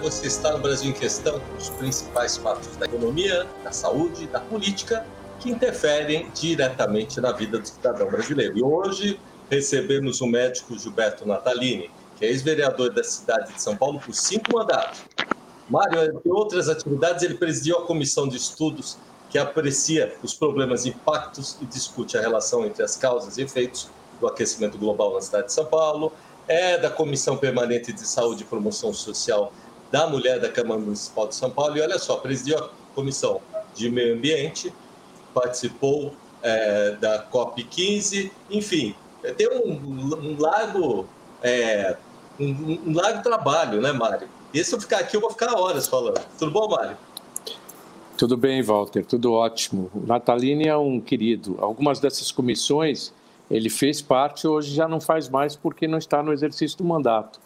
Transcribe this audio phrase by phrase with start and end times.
[0.00, 5.06] você está no Brasil em Questão, os principais fatos da economia, da saúde, da política
[5.38, 8.58] que interferem diretamente na vida do cidadão brasileiro.
[8.58, 9.20] E hoje
[9.50, 14.56] recebemos o médico Gilberto Natalini, que é ex-vereador da cidade de São Paulo por cinco
[14.56, 15.00] mandatos.
[15.68, 18.96] Mário, entre outras atividades, ele presidiu a comissão de estudos
[19.28, 23.88] que aprecia os problemas impactos e discute a relação entre as causas e efeitos
[24.18, 26.12] do aquecimento global na cidade de São Paulo,
[26.48, 29.52] é da Comissão Permanente de Saúde e Promoção Social
[29.90, 31.76] da Mulher da Câmara Municipal de São Paulo.
[31.76, 33.40] E olha só, presidiu a Comissão
[33.74, 34.72] de Meio Ambiente,
[35.34, 38.94] participou é, da COP15, enfim,
[39.36, 41.06] tem um, um largo,
[41.42, 41.96] é,
[42.38, 44.28] um, um largo trabalho, né, Mário?
[44.52, 46.20] E se eu ficar aqui, eu vou ficar horas falando.
[46.38, 46.96] Tudo bom, Mário?
[48.16, 49.90] Tudo bem, Walter, tudo ótimo.
[49.94, 51.56] O é um querido.
[51.60, 53.12] Algumas dessas comissões
[53.50, 57.40] ele fez parte, hoje já não faz mais porque não está no exercício do mandato.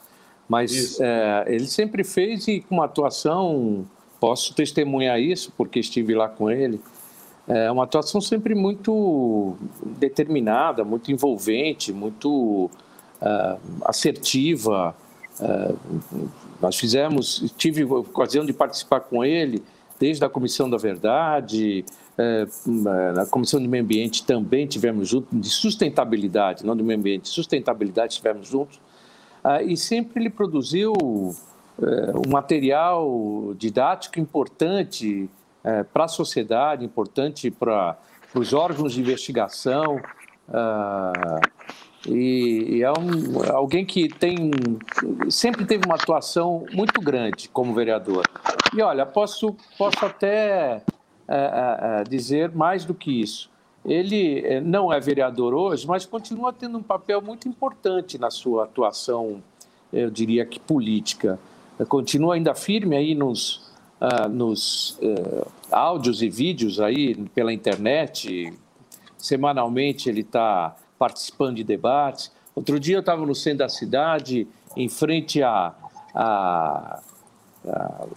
[0.49, 3.87] Mas é, ele sempre fez e com uma atuação,
[4.21, 6.81] posso testemunhar isso porque estive lá com ele,
[7.47, 9.57] é uma atuação sempre muito
[9.99, 12.71] determinada, muito envolvente, muito
[13.21, 14.95] uh, assertiva.
[15.39, 16.29] Uh,
[16.61, 19.63] nós fizemos, tive a ocasião de participar com ele
[19.99, 21.85] desde a Comissão da Verdade,
[22.17, 22.47] é,
[23.13, 28.15] na Comissão de Meio Ambiente também tivemos juntos, de sustentabilidade, não do meio ambiente, sustentabilidade
[28.15, 28.81] estivemos juntos,
[29.45, 30.95] ah, e sempre ele produziu
[31.83, 35.29] é, um material didático importante
[35.63, 37.99] é, para a sociedade, importante para
[38.35, 40.01] os órgãos de investigação,
[40.49, 41.41] ah,
[42.09, 44.51] e, é um, alguém que tem
[45.31, 48.25] sempre teve uma atuação muito grande como vereador.
[48.75, 50.83] E olha, posso, posso até
[51.29, 53.51] é, dizer mais do que isso.
[53.85, 58.65] Ele é, não é vereador hoje, mas continua tendo um papel muito importante na sua
[58.65, 59.43] atuação,
[59.93, 61.39] eu diria que política.
[61.89, 68.53] Continua ainda firme aí nos, uh, nos uh, áudios e vídeos aí pela internet.
[69.19, 72.33] Semanalmente ele está participando de debates.
[72.55, 75.75] Outro dia eu estava no centro da cidade, em frente a,
[76.15, 77.01] a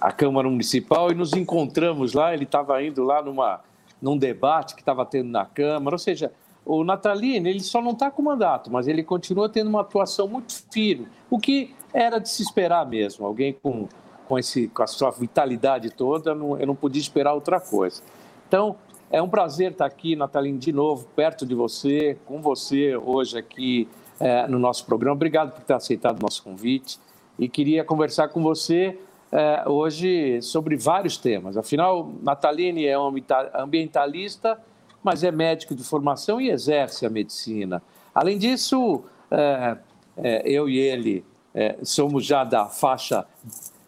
[0.01, 2.33] a, Câmara Municipal e nos encontramos lá.
[2.33, 3.61] Ele estava indo lá numa,
[4.01, 5.95] num debate que estava tendo na Câmara.
[5.95, 6.31] Ou seja,
[6.65, 10.53] o Natalino ele só não está com mandato, mas ele continua tendo uma atuação muito
[10.71, 13.25] firme, o que era de se esperar mesmo.
[13.25, 13.87] Alguém com,
[14.27, 18.01] com, esse, com a sua vitalidade toda, não, eu não podia esperar outra coisa.
[18.47, 18.75] Então,
[19.09, 23.87] é um prazer estar aqui, Natalino, de novo, perto de você, com você hoje aqui
[24.19, 25.15] é, no nosso programa.
[25.15, 26.99] Obrigado por ter aceitado o nosso convite
[27.39, 28.99] e queria conversar com você
[29.31, 31.57] é, hoje sobre vários temas.
[31.57, 32.95] Afinal, Natalini é
[33.53, 34.59] ambientalista,
[35.03, 37.81] mas é médico de formação e exerce a medicina.
[38.13, 39.77] Além disso, é,
[40.17, 43.25] é, eu e ele é, somos já da faixa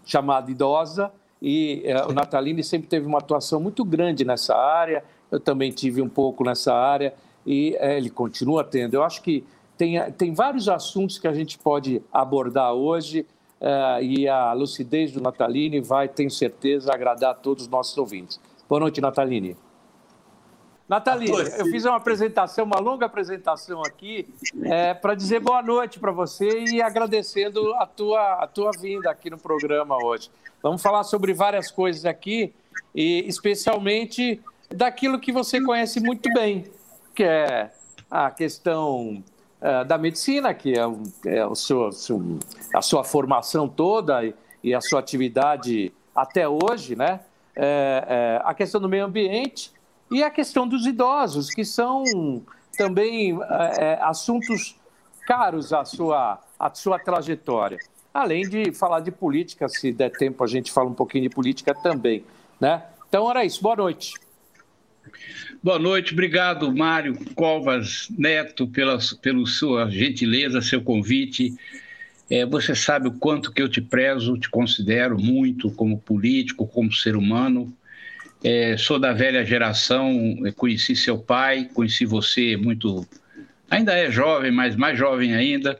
[0.06, 1.12] chamada idosa
[1.42, 5.04] e é, o Natalini sempre teve uma atuação muito grande nessa área.
[5.32, 7.14] Eu também tive um pouco nessa área
[7.46, 8.96] e é, ele continua tendo.
[8.96, 9.44] Eu acho que
[9.78, 13.26] tem, tem vários assuntos que a gente pode abordar hoje
[13.62, 18.40] uh, e a lucidez do Natalini vai, tenho certeza, agradar a todos os nossos ouvintes.
[18.68, 19.56] Boa noite, Natalini.
[20.88, 24.28] Natalini, eu fiz uma apresentação, uma longa apresentação aqui,
[24.64, 29.30] é, para dizer boa noite para você e agradecendo a tua, a tua vinda aqui
[29.30, 30.31] no programa hoje.
[30.64, 32.52] Vamos falar sobre várias coisas aqui,
[32.96, 36.66] e especialmente daquilo que você conhece muito bem,
[37.14, 37.72] que é
[38.09, 39.24] a questão
[39.62, 40.84] é, da medicina, que é,
[41.25, 42.40] é o seu, seu,
[42.74, 44.34] a sua formação toda e,
[44.64, 47.20] e, a sua atividade até hoje, né?
[47.56, 49.74] É, é, a questão do meio ambiente
[50.09, 52.03] e a questão dos idosos, que são
[52.78, 53.38] também
[54.02, 54.78] assuntos
[55.28, 57.78] caros à sua, à sua trajetória.
[58.14, 61.76] Além de falar de política, se der tempo a gente fala um pouquinho de política
[61.76, 62.24] também,
[62.59, 62.84] né?
[63.08, 63.62] Então era isso.
[63.62, 64.14] Boa noite.
[65.62, 71.53] Boa noite, obrigado, Mário Covas Neto, pela, pela sua gentileza, seu convite.
[72.29, 76.94] É, você sabe o quanto que eu te prezo, te considero muito como político, como
[76.94, 77.73] ser humano.
[78.44, 80.14] É, sou da velha geração,
[80.56, 83.06] conheci seu pai, conheci você muito.
[83.70, 85.79] Ainda é jovem, mas mais jovem ainda.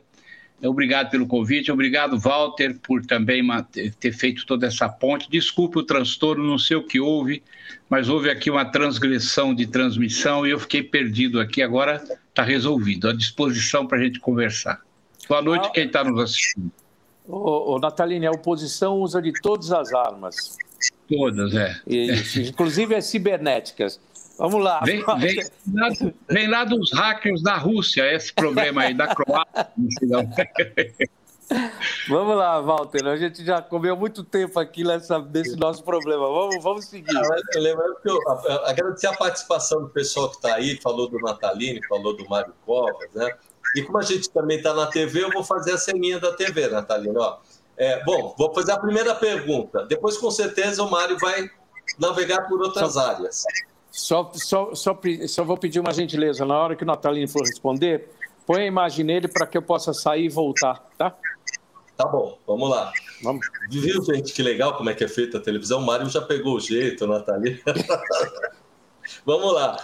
[0.62, 3.42] Obrigado pelo convite, obrigado, Walter, por também
[3.98, 5.30] ter feito toda essa ponte.
[5.30, 7.42] Desculpe o transtorno, não sei o que houve,
[7.88, 11.62] mas houve aqui uma transgressão de transmissão e eu fiquei perdido aqui.
[11.62, 14.82] Agora está resolvido, à disposição para a gente conversar.
[15.26, 16.70] Boa noite, ah, quem está nos assistindo.
[17.26, 20.58] Ô, ô, Natalina, a oposição usa de todas as armas.
[21.08, 21.80] Todas, é.
[21.86, 24.00] Isso, inclusive as cibernéticas.
[24.40, 24.80] Vamos lá.
[24.80, 25.36] Vem, vem,
[25.74, 25.88] lá,
[26.26, 29.68] vem, lá, dos hackers da Rússia, esse problema aí, da Croácia.
[32.08, 33.06] Vamos lá, Walter.
[33.06, 36.26] A gente já comeu muito tempo aqui nessa, nesse nosso problema.
[36.26, 37.14] Vamos, vamos seguir.
[37.14, 37.22] Ah,
[37.56, 38.18] lembrando que eu,
[38.64, 43.10] agradecer a participação do pessoal que está aí, falou do Natalini, falou do Mário Covas,
[43.14, 43.30] né?
[43.76, 46.66] E como a gente também está na TV, eu vou fazer a ceninha da TV,
[46.68, 47.20] Natalina.
[47.20, 47.38] Ó,
[47.76, 49.84] é, bom, vou fazer a primeira pergunta.
[49.84, 51.50] Depois, com certeza, o Mário vai
[51.98, 53.44] navegar por outras só, áreas.
[53.90, 56.44] Só, só, só, só vou pedir uma gentileza.
[56.44, 58.08] Na hora que o Natalino for responder,
[58.46, 61.16] põe a imagem nele para que eu possa sair e voltar, tá?
[61.96, 62.92] Tá bom, vamos lá.
[63.22, 63.46] Vamos.
[63.68, 65.80] Viu, gente, que legal como é que é feita a televisão?
[65.80, 67.58] O Mário já pegou o jeito, Natalina.
[69.26, 69.76] vamos lá.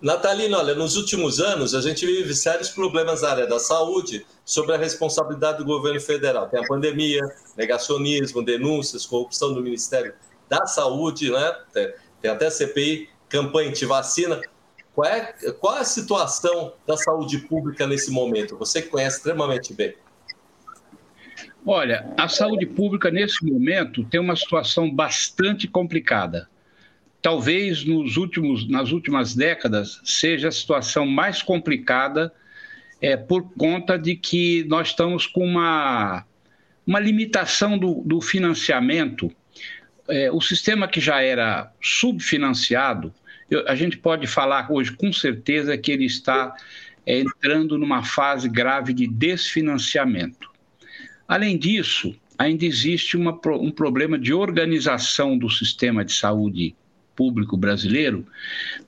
[0.00, 4.74] Natalina, olha, nos últimos anos a gente vive sérios problemas na área da saúde sobre
[4.74, 6.48] a responsabilidade do governo federal.
[6.48, 7.22] Tem a pandemia,
[7.56, 10.14] negacionismo, denúncias, corrupção do Ministério
[10.48, 11.56] da Saúde, né?
[12.24, 14.40] Tem até CPI, campanha anti-vacina.
[14.94, 18.56] Qual é, qual é a situação da saúde pública nesse momento?
[18.56, 19.92] Você que conhece extremamente bem.
[21.66, 26.48] Olha, a saúde pública nesse momento tem uma situação bastante complicada.
[27.20, 32.32] Talvez nos últimos, nas últimas décadas seja a situação mais complicada
[33.02, 36.24] é, por conta de que nós estamos com uma,
[36.86, 39.30] uma limitação do, do financiamento.
[40.08, 43.12] É, o sistema que já era subfinanciado,
[43.50, 46.54] eu, a gente pode falar hoje com certeza que ele está
[47.06, 50.50] é, entrando numa fase grave de desfinanciamento.
[51.26, 56.74] Além disso, ainda existe uma, um problema de organização do sistema de saúde
[57.14, 58.26] público brasileiro,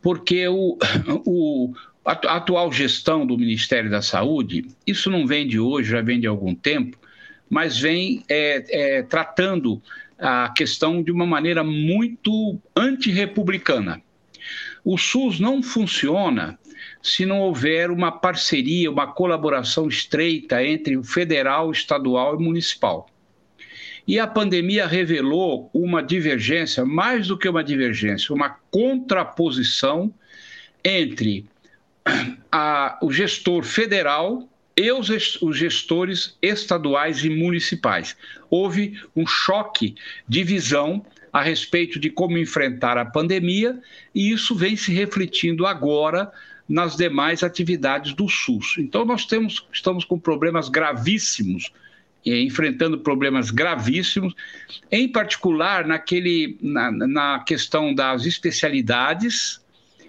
[0.02, 0.76] porque o,
[1.24, 1.74] o,
[2.04, 6.26] a atual gestão do Ministério da Saúde, isso não vem de hoje, já vem de
[6.26, 6.98] algum tempo,
[7.48, 8.64] mas vem é,
[8.98, 9.80] é, tratando
[10.18, 14.02] a questão de uma maneira muito antirrepublicana.
[14.84, 16.58] O SUS não funciona
[17.02, 23.08] se não houver uma parceria, uma colaboração estreita entre o federal, estadual e municipal.
[24.06, 30.14] E a pandemia revelou uma divergência, mais do que uma divergência, uma contraposição
[30.84, 31.46] entre
[32.52, 35.08] a, o gestor federal e os,
[35.56, 38.14] gestores estaduais e municipais.
[38.50, 39.94] Houve um choque
[40.28, 43.80] de visão a respeito de como enfrentar a pandemia,
[44.14, 46.30] e isso vem se refletindo agora
[46.68, 48.76] nas demais atividades do SUS.
[48.78, 51.70] Então, nós temos, estamos com problemas gravíssimos,
[52.24, 54.34] enfrentando problemas gravíssimos,
[54.90, 59.60] em particular naquele, na, na questão das especialidades.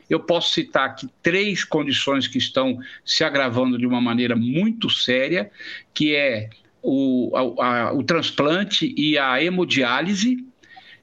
[0.10, 5.52] Eu posso citar aqui três condições que estão se agravando de uma maneira muito séria,
[5.94, 6.50] que é
[6.82, 10.46] o, a, a, o transplante e a hemodiálise,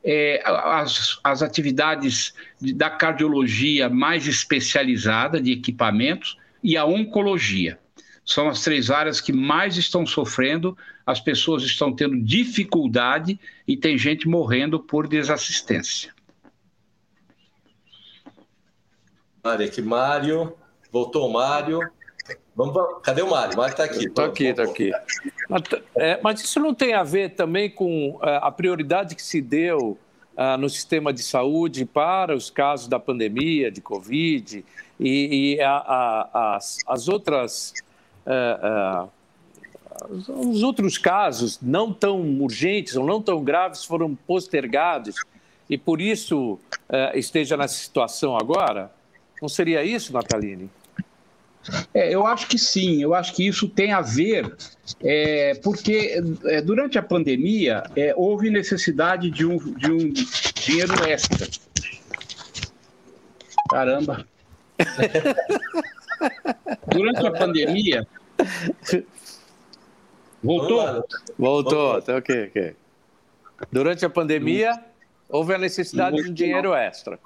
[0.02, 7.78] é, as, as atividades de, da cardiologia mais especializada, de equipamentos, e a oncologia.
[8.24, 13.98] São as três áreas que mais estão sofrendo, as pessoas estão tendo dificuldade e tem
[13.98, 16.13] gente morrendo por desassistência.
[19.44, 20.54] Mário, aqui, Mário.
[20.90, 21.80] Voltou o Mário.
[22.56, 23.52] Vamos, cadê o Mário?
[23.52, 24.06] O Mário está aqui.
[24.06, 24.90] Estou aqui, estou aqui.
[25.50, 25.62] Mas,
[25.96, 29.98] é, mas, isso não tem a ver também com é, a prioridade que se deu
[30.34, 34.64] uh, no sistema de saúde para os casos da pandemia, de Covid,
[34.98, 37.74] e, e a, a, as, as, outras.
[38.26, 39.10] Uh,
[40.28, 45.14] os outros casos não tão urgentes ou não tão graves foram postergados
[45.70, 46.58] e por isso
[47.14, 48.90] esteja nessa situação agora?
[49.44, 50.70] Não seria isso, Nataline?
[51.92, 54.56] É, eu acho que sim, eu acho que isso tem a ver,
[55.02, 61.46] é, porque é, durante a pandemia é, houve necessidade de um, de um dinheiro extra.
[63.68, 64.26] Caramba!
[66.88, 68.06] durante a pandemia.
[70.42, 71.06] Voltou?
[71.38, 72.76] Voltou, tá ok, ok.
[73.70, 74.82] Durante a pandemia,
[75.28, 77.18] houve a necessidade de um dinheiro extra.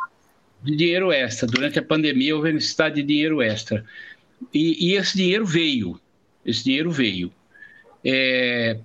[0.62, 1.47] De dinheiro extra.
[1.47, 3.85] Durante a pandemia, houve necessidade de dinheiro extra.
[4.53, 6.00] E, e esse dinheiro veio,
[6.45, 7.33] esse dinheiro veio.
[8.05, 8.79] É,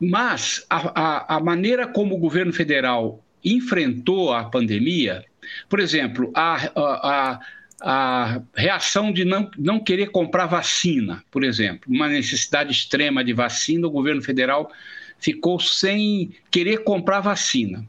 [0.00, 5.24] mas a, a, a, maneira como o governo federal enfrentou a pandemia,
[5.68, 7.40] por exemplo, a, a,
[7.80, 13.86] a reação de não, não querer comprar vacina, por exemplo, uma necessidade extrema de vacina,
[13.86, 14.70] o governo federal
[15.18, 17.86] ficou sem querer comprar vacina.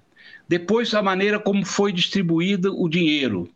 [0.48, 3.50] Depois, a maneira como foi distribuído o dinheiro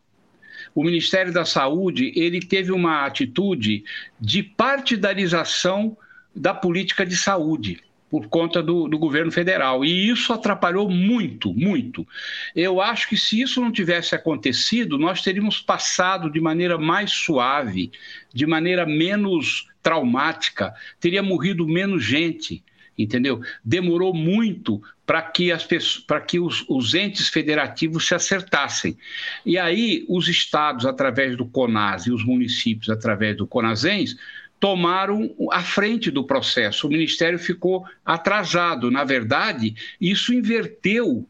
[0.73, 3.83] o Ministério da Saúde ele teve uma atitude
[4.19, 5.97] de partidarização
[6.35, 7.81] da política de saúde.
[8.09, 9.85] por conta do, do, governo federal.
[9.85, 12.07] E isso atrapalhou muito, muito.
[12.55, 17.91] Eu acho que se isso não tivesse acontecido, nós teríamos passado de maneira mais suave,
[18.33, 22.63] de maneira menos traumática, teria morrido menos gente.
[22.99, 23.41] Entendeu?
[23.63, 25.65] Demorou muito para que, as
[26.05, 28.97] para que os, os entes federativos se acertassem.
[29.45, 34.17] E aí, os estados, através do CONAS, e os municípios, através do CONASENS,
[34.59, 36.87] tomaram a frente do processo.
[36.87, 38.91] O Ministério ficou atrasado.
[38.91, 41.25] Na verdade, isso inverteu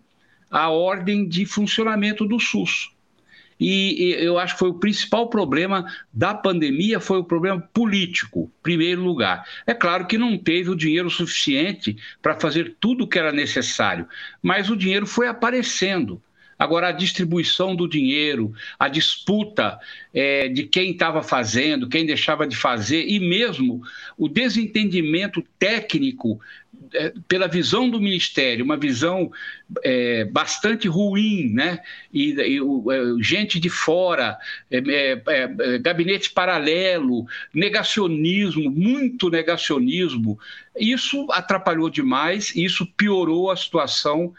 [0.49, 2.91] a ordem de funcionamento do SUS.
[3.59, 8.63] E, eu acho que foi o principal problema da pandemia, foi o problema político, em
[8.63, 9.45] primeiro lugar.
[9.67, 14.07] É claro que não teve o dinheiro suficiente para fazer tudo o que era necessário,
[14.41, 16.21] mas o dinheiro foi aparecendo.
[16.59, 19.79] Agora, a distribuição do dinheiro, a disputa
[20.13, 23.81] é, de quem estava fazendo, quem deixava de fazer, e mesmo
[24.17, 26.37] o desentendimento técnico
[27.27, 29.31] pela visão do Ministério, uma visão
[29.83, 31.79] é, bastante ruim, né?
[32.11, 34.37] E, e é, gente de fora,
[34.71, 40.39] é, é, gabinete paralelo, negacionismo, muito negacionismo.
[40.77, 44.33] Isso atrapalhou demais, isso piorou a situação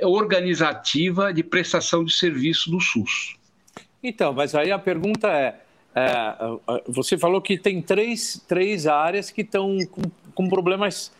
[0.00, 3.36] organizativa de prestação de serviço do SUS.
[4.02, 5.54] Então, mas aí a pergunta é,
[5.94, 6.36] é
[6.86, 10.02] você falou que tem três, três áreas que estão com,
[10.34, 11.15] com problemas é,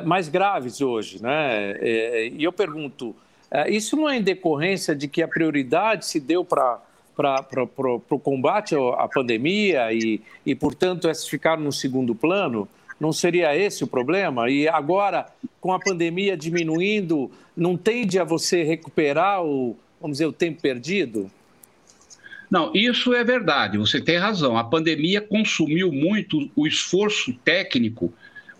[0.00, 1.72] mais graves hoje, né?
[1.78, 3.14] É, e eu pergunto,
[3.50, 6.80] é, isso não é em decorrência de que a prioridade se deu para
[8.10, 12.68] o combate à pandemia e, e, portanto, essas ficaram no segundo plano?
[12.98, 14.48] Não seria esse o problema?
[14.48, 15.26] E agora,
[15.60, 21.30] com a pandemia diminuindo, não tende a você recuperar o, vamos dizer, o tempo perdido?
[22.50, 24.56] Não, isso é verdade, você tem razão.
[24.56, 28.12] A pandemia consumiu muito o esforço técnico,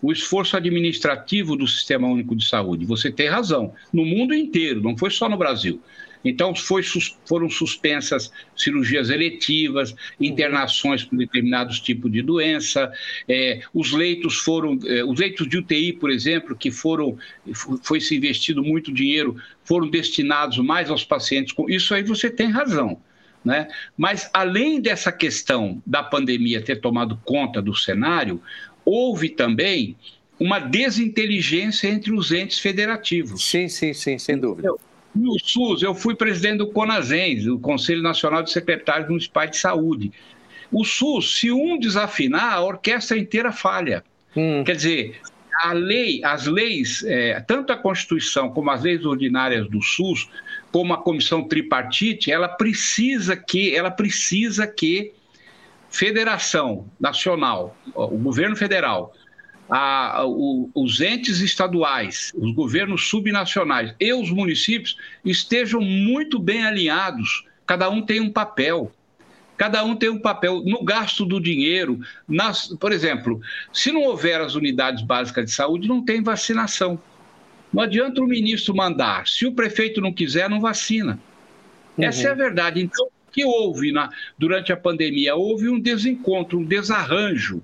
[0.05, 2.85] o esforço administrativo do Sistema Único de Saúde.
[2.85, 3.73] Você tem razão.
[3.91, 5.81] No mundo inteiro, não foi só no Brasil.
[6.23, 6.83] Então, foi,
[7.27, 12.91] foram suspensas cirurgias eletivas, internações por determinados tipos de doença,
[13.27, 17.17] é, os leitos foram, é, os leitos de UTI, por exemplo, que foram,
[17.81, 21.51] foi se investido muito dinheiro, foram destinados mais aos pacientes.
[21.51, 23.01] Com, isso aí você tem razão.
[23.43, 23.67] Né?
[23.95, 28.41] Mas, além dessa questão da pandemia ter tomado conta do cenário,
[28.85, 29.95] houve também
[30.39, 33.43] uma desinteligência entre os entes federativos.
[33.43, 34.69] Sim, sim, sim, sem dúvida.
[35.15, 40.11] No SUS, eu fui presidente do CONASENS, o Conselho Nacional de Secretários Municipais de Saúde.
[40.71, 44.03] O SUS, se um desafinar, a orquestra inteira falha.
[44.35, 44.63] Hum.
[44.65, 45.21] Quer dizer,
[45.63, 50.29] a lei, as leis, é, tanto a Constituição como as leis ordinárias do SUS,
[50.69, 55.13] como a comissão tripartite, ela precisa que, ela precisa que
[55.95, 59.13] Federação Nacional, o governo federal,
[59.69, 67.45] a, o, os entes estaduais, os governos subnacionais e os municípios estejam muito bem alinhados,
[67.65, 68.91] cada um tem um papel.
[69.55, 72.01] Cada um tem um papel no gasto do dinheiro.
[72.27, 73.39] Nas, por exemplo,
[73.71, 76.99] se não houver as unidades básicas de saúde, não tem vacinação.
[77.71, 79.25] Não adianta o ministro mandar.
[79.29, 81.17] Se o prefeito não quiser, não vacina.
[81.97, 82.03] Uhum.
[82.03, 82.81] Essa é a verdade.
[82.81, 85.35] Então, que houve na, durante a pandemia?
[85.35, 87.61] Houve um desencontro, um desarranjo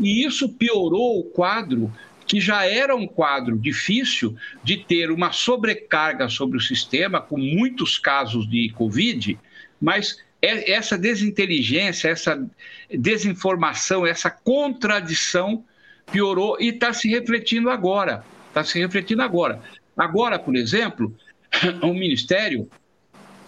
[0.00, 1.92] e isso piorou o quadro,
[2.26, 4.34] que já era um quadro difícil
[4.64, 9.38] de ter uma sobrecarga sobre o sistema, com muitos casos de Covid,
[9.78, 12.42] mas é, essa desinteligência, essa
[12.90, 15.62] desinformação, essa contradição
[16.10, 18.24] piorou e está se refletindo agora.
[18.48, 19.60] Está se refletindo agora.
[19.94, 21.14] Agora, por exemplo,
[21.82, 22.70] o Ministério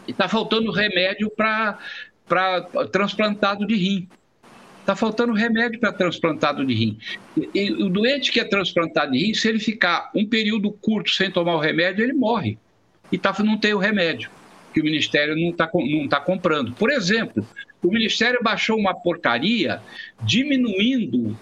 [0.09, 1.79] está faltando remédio para
[2.91, 4.09] transplantado de rim.
[4.81, 6.99] Está faltando remédio para transplantado de rim.
[7.55, 11.31] E, o doente que é transplantado de rim, se ele ficar um período curto sem
[11.31, 12.59] tomar o remédio, ele morre.
[13.11, 14.31] E tá, não tem o remédio,
[14.75, 16.73] que o Ministério não está não tá comprando.
[16.73, 17.47] Por exemplo,
[17.83, 19.81] o Ministério baixou uma portaria
[20.23, 21.37] diminuindo,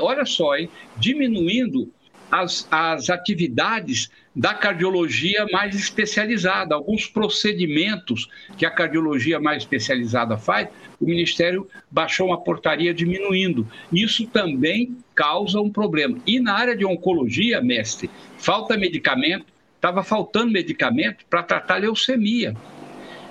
[0.00, 1.92] olha só, hein, diminuindo
[2.30, 10.68] as, as atividades da cardiologia mais especializada, alguns procedimentos que a cardiologia mais especializada faz,
[11.00, 13.66] o Ministério baixou uma portaria diminuindo.
[13.92, 16.18] Isso também causa um problema.
[16.26, 22.54] E na área de oncologia, mestre, falta medicamento, estava faltando medicamento para tratar leucemia.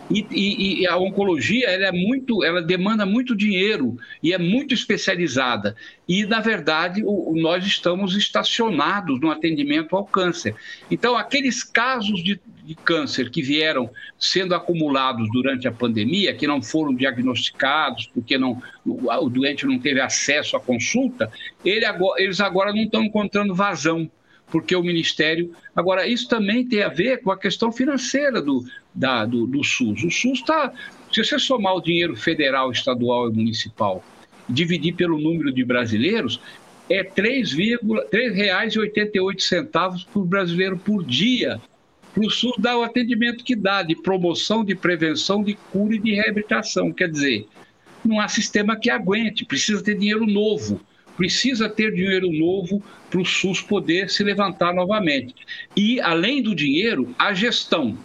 [0.09, 4.73] E, e, e, a oncologia ela é muito, ela demanda muito dinheiro e é muito
[4.73, 5.75] especializada.
[6.07, 10.55] E na verdade o, nós estamos estacionados no atendimento ao câncer.
[10.89, 16.61] Então aqueles casos de, de câncer que vieram sendo acumulados durante a pandemia, que não
[16.61, 21.29] foram diagnosticados porque não, o, o doente não teve acesso à consulta,
[21.65, 24.09] ele agora, eles agora não estão encontrando vazão
[24.49, 25.53] porque o Ministério.
[25.75, 28.63] Agora, isso também tem a ver com a questão financeira do,
[28.97, 30.03] da, do, do SUS.
[30.03, 30.73] O SUS está.
[31.11, 34.03] Se você somar o dinheiro federal, estadual e municipal,
[34.49, 36.41] dividir pelo número de brasileiros,
[36.89, 41.61] é R$ 3,88 por brasileiro por dia
[42.13, 45.99] para o SUS dar o atendimento que dá, de promoção, de prevenção, de cura e
[45.99, 46.91] de reabilitação.
[46.91, 47.47] Quer dizer,
[48.03, 50.81] não há sistema que aguente, precisa ter dinheiro novo,
[51.15, 55.35] precisa ter dinheiro novo para o SUS poder se levantar novamente.
[55.75, 57.95] E, além do dinheiro, a gestão.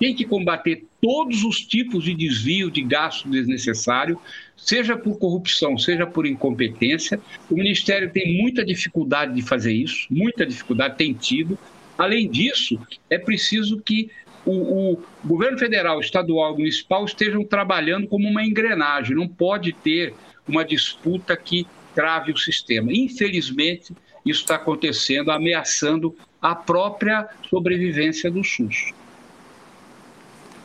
[0.00, 4.18] Tem que combater todos os tipos de desvio de gasto desnecessário,
[4.56, 7.20] seja por corrupção, seja por incompetência.
[7.50, 11.58] O Ministério tem muita dificuldade de fazer isso, muita dificuldade tem tido.
[11.98, 12.80] Além disso,
[13.10, 14.10] é preciso que
[14.44, 19.14] o, o, governo federal, estadual e municipal estejam trabalhando como uma engrenagem.
[19.14, 20.14] Não pode ter
[20.48, 22.90] uma disputa que trave o sistema.
[22.92, 28.92] Infelizmente, isso está acontecendo, ameaçando a própria sobrevivência do SUS.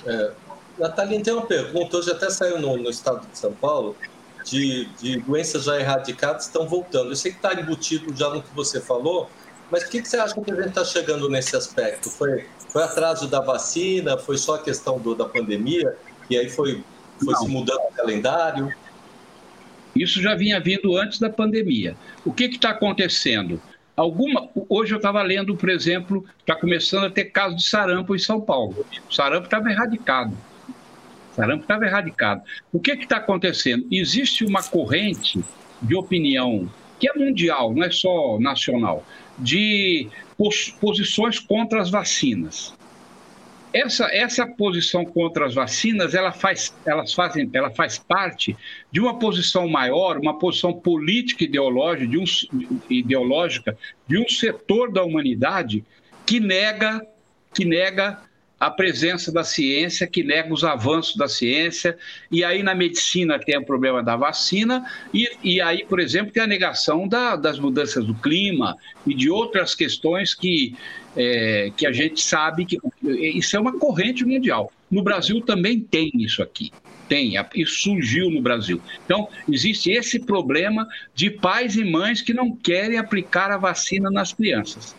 [0.05, 0.31] É,
[0.77, 1.97] Natalina, tem uma pergunta.
[1.97, 3.95] Hoje até saiu no, no estado de São Paulo
[4.43, 7.11] de, de doenças já erradicadas estão voltando.
[7.11, 9.29] Eu sei que está embutido já no que você falou,
[9.71, 12.09] mas o que, que você acha que a gente está chegando nesse aspecto?
[12.09, 14.17] Foi, foi atraso da vacina?
[14.17, 15.97] Foi só a questão do, da pandemia?
[16.29, 16.83] E aí foi,
[17.23, 18.71] foi se mudando o calendário?
[19.95, 21.95] Isso já vinha vindo antes da pandemia.
[22.23, 23.61] O que está acontecendo?
[23.95, 28.19] Alguma, hoje eu estava lendo, por exemplo, está começando a ter caso de sarampo em
[28.19, 28.85] São Paulo.
[29.09, 30.37] O sarampo estava erradicado.
[31.31, 32.41] O sarampo estava erradicado.
[32.73, 33.87] O que está acontecendo?
[33.89, 35.41] Existe uma corrente
[35.81, 39.03] de opinião que é mundial, não é só nacional,
[39.37, 40.09] de
[40.79, 42.73] posições contra as vacinas.
[43.75, 48.55] Essa, essa posição contra as vacinas, ela faz, elas fazem, ela faz parte
[48.89, 52.23] de uma posição maior, uma posição política ideológica de um,
[52.89, 53.77] ideológica
[54.07, 55.83] de um setor da humanidade
[56.25, 57.05] que nega,
[57.53, 58.21] que nega
[58.59, 61.97] a presença da ciência, que nega os avanços da ciência,
[62.31, 66.43] e aí na medicina tem o problema da vacina, e, e aí, por exemplo, tem
[66.43, 70.73] a negação da, das mudanças do clima e de outras questões que,
[71.15, 74.71] é, que a gente sabe que isso é uma corrente mundial.
[74.89, 76.71] No Brasil também tem isso aqui.
[77.07, 78.81] Tem, isso surgiu no Brasil.
[79.05, 84.33] Então, existe esse problema de pais e mães que não querem aplicar a vacina nas
[84.33, 84.95] crianças.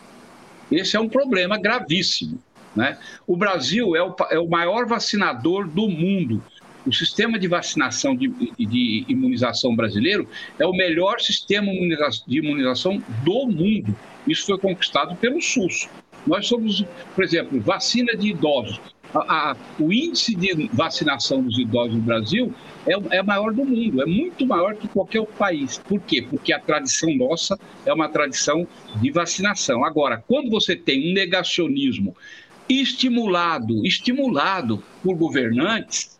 [0.71, 2.41] Esse é um problema gravíssimo.
[2.77, 2.95] Né?
[3.25, 6.43] O Brasil é o, é o maior vacinador do mundo.
[6.85, 13.47] O sistema de vacinação de, de imunização brasileiro é o melhor sistema de imunização do
[13.47, 13.95] mundo.
[14.27, 15.89] Isso foi conquistado pelo SUS.
[16.25, 16.85] Nós somos,
[17.15, 18.79] por exemplo, vacina de idosos.
[19.13, 22.53] A, a, o índice de vacinação dos idosos no Brasil
[22.85, 25.77] é, é maior do mundo, é muito maior que qualquer outro país.
[25.77, 26.21] Por quê?
[26.21, 28.67] Porque a tradição nossa é uma tradição
[29.01, 29.83] de vacinação.
[29.83, 32.15] Agora, quando você tem um negacionismo
[32.69, 36.17] estimulado, estimulado por governantes.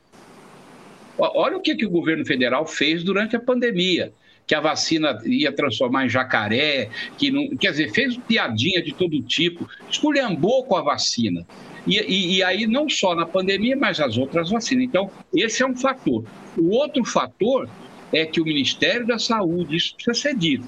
[1.18, 4.14] Olha o que, que o governo federal fez durante a pandemia
[4.48, 9.22] que a vacina ia transformar em jacaré, que não, quer dizer, fez piadinha de todo
[9.22, 11.46] tipo, esculhambou com a vacina.
[11.86, 14.86] E, e, e, aí, não só na pandemia, mas as outras vacinas.
[14.86, 16.24] Então, esse é um fator.
[16.58, 17.70] O outro fator
[18.14, 20.66] é que o Ministério da Saúde, isso precisa ser dito,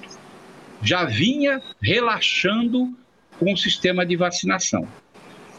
[0.84, 2.94] já vinha relaxando
[3.39, 4.86] com o sistema de vacinação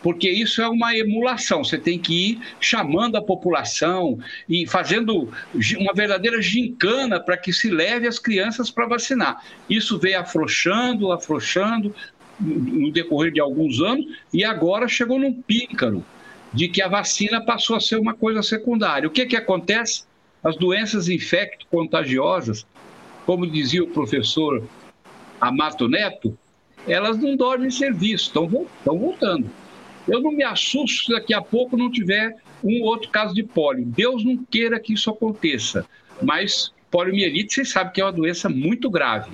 [0.02, 1.62] porque isso é uma emulação.
[1.62, 5.30] Você tem que ir chamando a população e fazendo
[5.78, 9.44] uma verdadeira gincana para que se leve as crianças para vacinar.
[9.68, 11.94] Isso veio afrouxando, afrouxando
[12.40, 16.04] no decorrer de alguns anos e agora chegou num pícaro
[16.52, 19.06] de que a vacina passou a ser uma coisa secundária.
[19.06, 20.04] O que, que acontece?
[20.42, 22.66] As doenças infecto-contagiosas,
[23.26, 24.64] como dizia o professor
[25.38, 26.36] Amato Neto,
[26.88, 28.48] elas não dormem em serviço, estão
[28.86, 29.50] voltando.
[30.10, 33.84] Eu não me assusto se daqui a pouco não tiver um outro caso de pólio.
[33.86, 35.86] Deus não queira que isso aconteça.
[36.20, 39.30] Mas poliomielite, vocês sabem que é uma doença muito grave.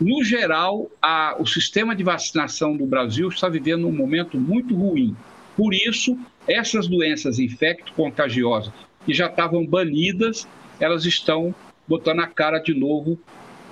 [0.00, 5.16] No geral, a, o sistema de vacinação do Brasil está vivendo um momento muito ruim.
[5.56, 6.16] Por isso,
[6.46, 8.72] essas doenças infecto-contagiosas
[9.04, 10.46] que já estavam banidas,
[10.78, 11.52] elas estão
[11.88, 13.18] botando a cara de novo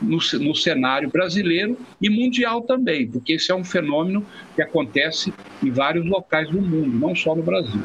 [0.00, 5.70] no, no cenário brasileiro e mundial também, porque esse é um fenômeno que acontece em
[5.70, 7.82] vários locais do mundo, não só no Brasil.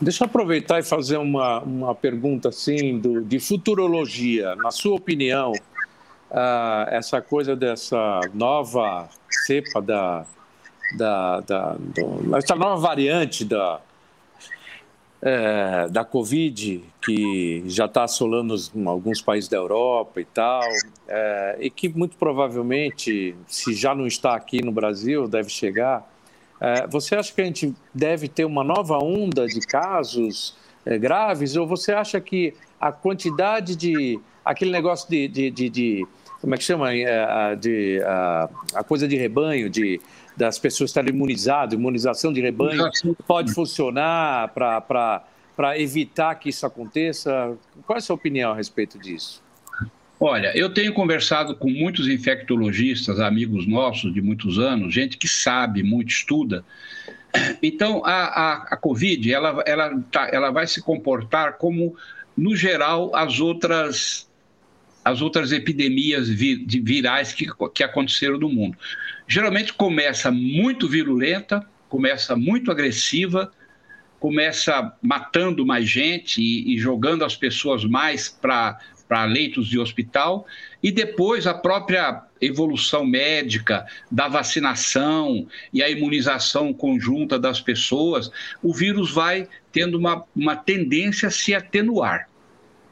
[0.00, 4.54] Deixa eu aproveitar e fazer uma, uma pergunta assim do, de futurologia.
[4.56, 5.52] Na sua opinião,
[6.30, 10.24] uh, essa coisa dessa nova cepa da,
[10.96, 13.80] da, da do, essa nova variante da
[15.20, 18.54] é, da Covid, que já está assolando
[18.86, 20.62] alguns países da Europa e tal,
[21.08, 26.08] é, e que muito provavelmente, se já não está aqui no Brasil, deve chegar.
[26.60, 31.56] É, você acha que a gente deve ter uma nova onda de casos é, graves,
[31.56, 34.20] ou você acha que a quantidade de.
[34.44, 35.28] aquele negócio de.
[35.28, 36.06] de, de, de
[36.40, 36.94] como é que chama?
[36.94, 40.00] É, de, a, a coisa de rebanho, de
[40.38, 42.88] das pessoas estarem imunizadas, imunização de rebanho,
[43.26, 47.56] pode funcionar para evitar que isso aconteça?
[47.84, 49.42] Qual é a sua opinião a respeito disso?
[50.20, 55.82] Olha, eu tenho conversado com muitos infectologistas, amigos nossos de muitos anos, gente que sabe,
[55.82, 56.64] muito estuda.
[57.62, 61.96] Então, a, a, a Covid, ela, ela, tá, ela vai se comportar como,
[62.36, 64.27] no geral, as outras
[65.08, 68.76] as outras epidemias de virais que, que aconteceram no mundo.
[69.26, 73.50] Geralmente começa muito virulenta, começa muito agressiva,
[74.20, 80.46] começa matando mais gente e, e jogando as pessoas mais para para leitos de hospital,
[80.82, 88.30] e depois a própria evolução médica da vacinação e a imunização conjunta das pessoas,
[88.62, 92.27] o vírus vai tendo uma, uma tendência a se atenuar.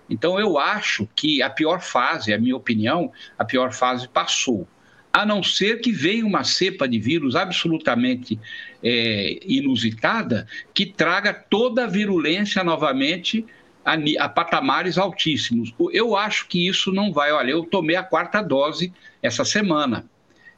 [0.08, 4.66] Então, eu acho que a pior fase, a minha opinião, a pior fase passou.
[5.12, 8.38] A não ser que venha uma cepa de vírus absolutamente
[8.82, 13.44] é, inusitada que traga toda a virulência novamente
[13.84, 15.72] a, a, patamares altíssimos.
[15.92, 17.32] Eu acho que isso não vai.
[17.32, 18.92] Olha, eu tomei a quarta dose
[19.22, 20.04] essa semana.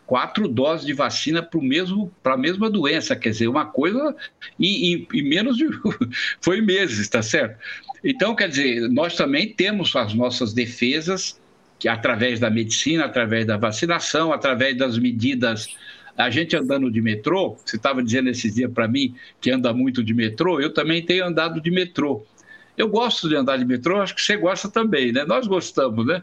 [0.08, 1.46] Quatro doses de vacina
[2.22, 4.16] para a mesma doença, quer dizer, uma coisa
[4.58, 5.68] e, e, e menos de.
[6.40, 7.58] foi meses, tá certo?
[8.02, 11.38] Então, quer dizer, nós também temos as nossas defesas,
[11.78, 15.68] que através da medicina, através da vacinação, através das medidas.
[16.16, 20.02] A gente andando de metrô, você estava dizendo esses dias para mim que anda muito
[20.02, 22.24] de metrô, eu também tenho andado de metrô.
[22.78, 25.24] Eu gosto de andar de metrô, acho que você gosta também, né?
[25.24, 26.22] Nós gostamos, né?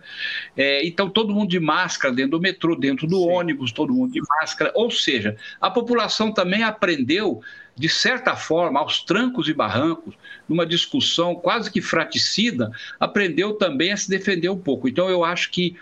[0.56, 3.30] É, então, todo mundo de máscara dentro do metrô, dentro do Sim.
[3.30, 4.72] ônibus, todo mundo de máscara.
[4.74, 7.42] Ou seja, a população também aprendeu
[7.78, 10.16] de certa forma, aos trancos e barrancos,
[10.48, 14.88] numa discussão quase que fraticida, aprendeu também a se defender um pouco.
[14.88, 15.76] Então, eu acho que,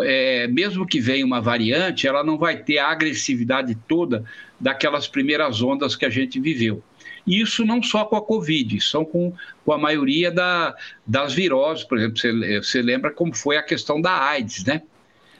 [0.00, 4.24] é, mesmo que venha uma variante, ela não vai ter a agressividade toda
[4.60, 6.82] daquelas primeiras ondas que a gente viveu.
[7.26, 9.32] Isso não só com a Covid, são com,
[9.64, 10.74] com a maioria da,
[11.06, 14.82] das viroses, por exemplo, você, você lembra como foi a questão da AIDS, né?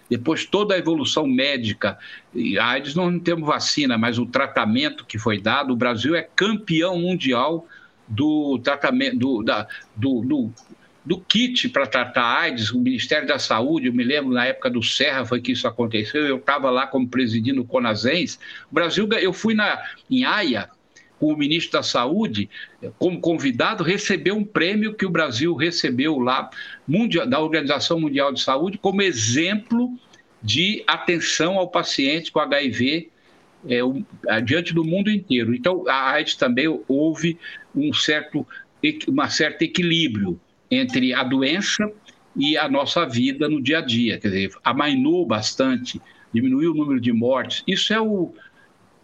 [0.09, 1.99] Depois, toda a evolução médica,
[2.61, 6.99] a AIDS não temos vacina, mas o tratamento que foi dado, o Brasil é campeão
[6.99, 7.67] mundial
[8.07, 9.67] do tratamento, do, da,
[9.97, 10.53] do, do,
[11.05, 14.83] do kit para tratar AIDS, o Ministério da Saúde, eu me lembro na época do
[14.83, 18.39] Serra foi que isso aconteceu, eu estava lá como presidindo o Conazens.
[18.71, 20.69] O Brasil, eu fui na, em Haia,
[21.31, 22.49] o ministro da Saúde,
[22.99, 26.51] como convidado, recebeu um prêmio que o Brasil recebeu lá
[26.87, 29.97] mundial, da Organização Mundial de Saúde como exemplo
[30.43, 33.11] de atenção ao paciente com HIV
[33.69, 34.05] é, um,
[34.45, 35.55] diante do mundo inteiro.
[35.55, 37.39] Então, a AIDS também houve
[37.75, 38.47] um certo,
[39.07, 41.91] uma certo equilíbrio entre a doença
[42.37, 44.19] e a nossa vida no dia a dia.
[44.19, 46.01] Quer dizer, amainou bastante,
[46.33, 47.63] diminuiu o número de mortes.
[47.67, 48.35] Isso é o,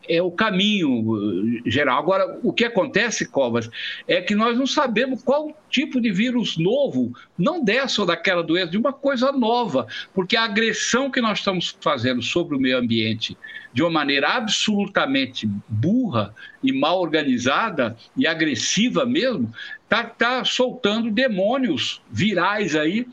[0.09, 1.99] é o caminho eh, geral.
[1.99, 3.71] Agora, o que acontece, Covas,
[4.07, 8.71] é que nós não sabemos qual tipo de vírus novo, não dessa ou daquela doença,
[8.71, 13.37] de uma coisa nova, porque a agressão que nós estamos fazendo sobre o meio ambiente
[13.73, 19.53] de uma maneira absolutamente burra e mal organizada e agressiva mesmo,
[19.85, 23.07] está tá soltando demônios virais aí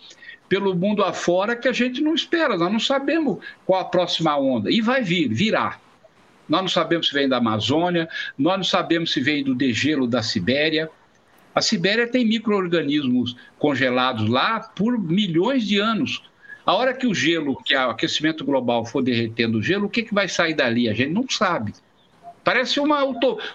[0.47, 4.71] pelo mundo afora que a gente não espera, nós não sabemos qual a próxima onda.
[4.71, 5.79] E vai vir, virá.
[6.47, 10.21] Nós não sabemos se vem da Amazônia, nós não sabemos se vem do degelo da
[10.21, 10.89] Sibéria.
[11.53, 16.21] A Sibéria tem micro-organismos congelados lá por milhões de anos.
[16.65, 20.03] A hora que o gelo, que o aquecimento global for derretendo o gelo, o que,
[20.03, 20.89] que vai sair dali?
[20.89, 21.73] A gente não sabe.
[22.43, 22.99] Parece uma,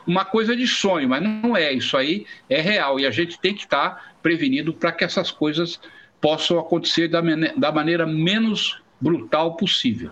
[0.07, 1.73] uma coisa de sonho, mas não é.
[1.73, 5.81] Isso aí é real e a gente tem que estar prevenido para que essas coisas
[6.21, 7.21] possam acontecer da,
[7.57, 10.11] da maneira menos brutal possível.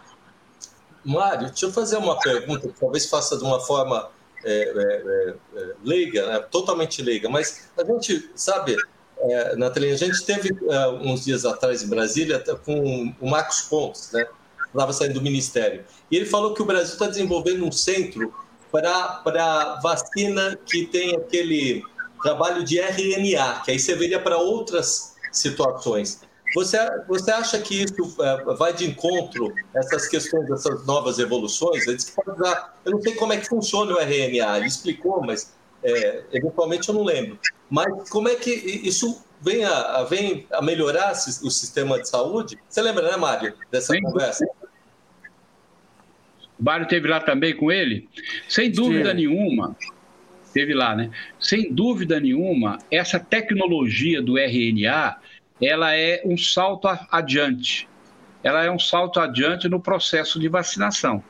[1.08, 4.10] Mário, deixa eu fazer uma pergunta, que talvez faça de uma forma
[4.44, 6.38] é, é, é, é leiga, né?
[6.50, 8.76] totalmente leiga, mas a gente sabe,
[9.18, 14.12] é, Natalia, a gente teve é, uns dias atrás em Brasília com o Marcos Pontes,
[14.12, 14.26] né?
[14.66, 15.82] Estava saindo do Ministério.
[16.10, 18.32] E ele falou que o Brasil está desenvolvendo um centro
[18.70, 21.82] para vacina que tem aquele
[22.22, 26.20] trabalho de RNA, que aí serviria para outras situações.
[26.54, 31.86] Você, você acha que isso é, vai de encontro essas questões dessas novas evoluções?
[31.86, 34.66] Ele disse que pode usar, eu não sei como é que funciona o RNA, ele
[34.66, 37.38] explicou, mas é, eventualmente eu não lembro.
[37.70, 42.58] Mas como é que isso vem a, vem a melhorar o sistema de saúde?
[42.68, 44.02] Você lembra, né, Mário, dessa Sim.
[44.02, 44.44] conversa?
[46.58, 48.08] O Mário teve lá também com ele?
[48.48, 49.16] Sem dúvida Sim.
[49.16, 49.76] nenhuma,
[50.52, 51.10] teve lá, né?
[51.38, 55.16] Sem dúvida nenhuma, essa tecnologia do RNA,
[55.60, 57.88] ela é um salto adiante.
[58.42, 61.22] Ela é um salto adiante no processo de vacinação.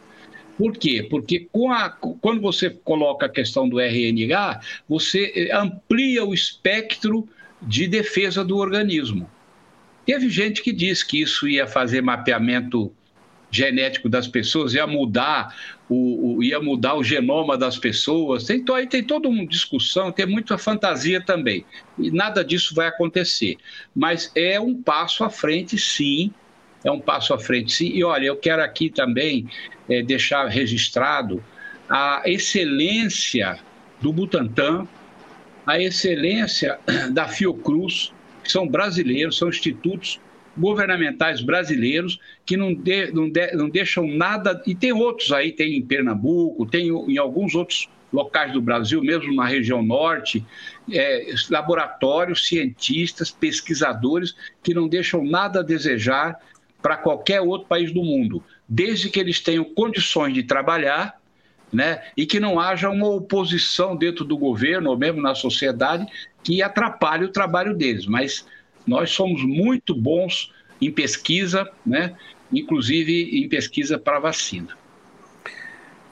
[0.59, 1.07] Por quê?
[1.09, 7.29] Porque a, quando você coloca a questão do RNA, você eh, amplia o espectro
[7.63, 9.31] de defesa do organismo.
[10.05, 12.93] Teve gente que disse que isso ia fazer mapeamento
[13.51, 15.55] genético das pessoas, ia mudar
[15.89, 18.45] o, o, ia mudar o genoma das pessoas.
[18.45, 21.65] Tem, aí tem toda uma discussão, tem muita fantasia também.
[21.99, 23.57] E nada disso vai acontecer.
[23.95, 26.33] Mas é um passo à frente, sim.
[26.85, 27.89] É um passo à frente, sim.
[27.89, 29.49] E olha, eu quero aqui também
[29.89, 31.43] é, deixar registrado
[31.89, 33.59] a excelência
[34.01, 34.87] do Butantan,
[35.67, 36.79] a excelência
[37.11, 38.13] da Fiocruz,
[38.45, 40.21] que são brasileiros, são institutos
[40.59, 44.63] governamentais brasileiros que não, de, não, de, não deixam nada.
[44.67, 49.35] E tem outros aí, tem em Pernambuco, tem em alguns outros locais do Brasil, mesmo
[49.35, 50.45] na região norte,
[50.91, 56.39] é, laboratórios, cientistas, pesquisadores que não deixam nada a desejar
[56.81, 61.19] para qualquer outro país do mundo, desde que eles tenham condições de trabalhar
[61.73, 66.07] né, e que não haja uma oposição dentro do governo ou mesmo na sociedade
[66.43, 68.07] que atrapalhe o trabalho deles.
[68.07, 68.47] Mas
[68.87, 72.17] nós somos muito bons em pesquisa, né?
[72.53, 74.77] inclusive em pesquisa para vacina.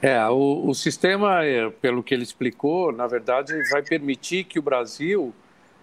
[0.01, 4.61] É, o, o, sistema, é, pelo que ele explicou, na verdade, vai permitir que o
[4.61, 5.33] Brasil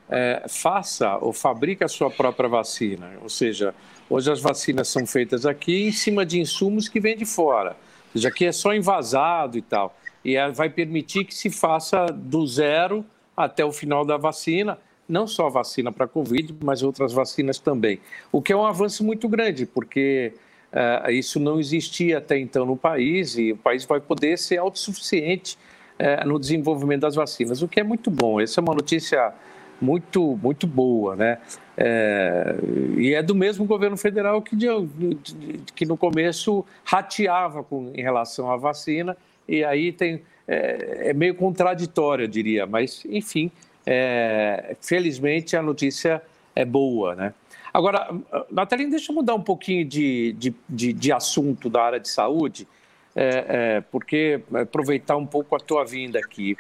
[0.08, 3.12] é, faça ou fabrique a sua própria vacina.
[3.22, 3.74] Ou seja,
[4.08, 7.70] hoje as vacinas são feitas aqui em cima de insumos que vêm de fora.
[7.70, 9.98] Ou seja, aqui é só envasado e tal.
[10.24, 13.04] E é, vai permitir que se faça do zero
[13.36, 18.00] até o final da vacina não só vacina para a Covid, mas outras vacinas também.
[18.32, 20.32] O que é um avanço muito grande, porque
[20.72, 25.58] uh, isso não existia até então no país e o país vai poder ser autossuficiente
[25.98, 28.40] uh, no desenvolvimento das vacinas, o que é muito bom.
[28.40, 29.32] Essa é uma notícia
[29.80, 31.38] muito, muito boa, né?
[31.76, 32.54] É,
[32.96, 38.02] e é do mesmo governo federal que, de, de, que no começo rateava com, em
[38.02, 39.16] relação à vacina,
[39.48, 43.50] e aí tem, é, é meio contraditório, eu diria, mas enfim,
[43.86, 46.22] é, felizmente a notícia
[46.54, 47.34] é boa, né?
[47.72, 48.08] Agora,
[48.50, 52.68] Natalina, deixa eu mudar um pouquinho de, de, de, de assunto da área de saúde,
[53.16, 56.56] é, é, porque aproveitar um pouco a tua vinda aqui.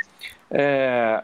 [0.50, 1.22] É,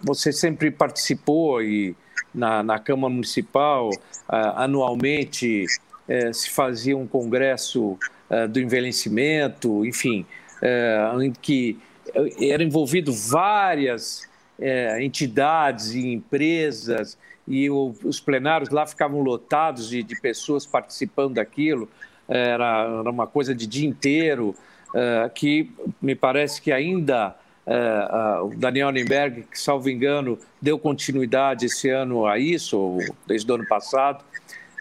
[0.00, 1.96] você sempre participou e
[2.32, 3.90] na, na Câmara Municipal,
[4.28, 5.66] anualmente
[6.08, 7.98] é, se fazia um congresso
[8.28, 10.24] é, do envelhecimento, enfim,
[10.62, 11.78] é, em que
[12.40, 14.28] eram envolvido várias
[14.60, 17.16] é, entidades e empresas,
[17.48, 21.88] e o, os plenários lá ficavam lotados de, de pessoas participando daquilo,
[22.28, 24.54] era, era, uma coisa de dia inteiro,
[24.94, 27.34] é, que me parece que ainda
[27.66, 33.50] é, o Daniel Nimberg, que, salvo engano, deu continuidade esse ano a isso, ou desde
[33.50, 34.24] o ano passado,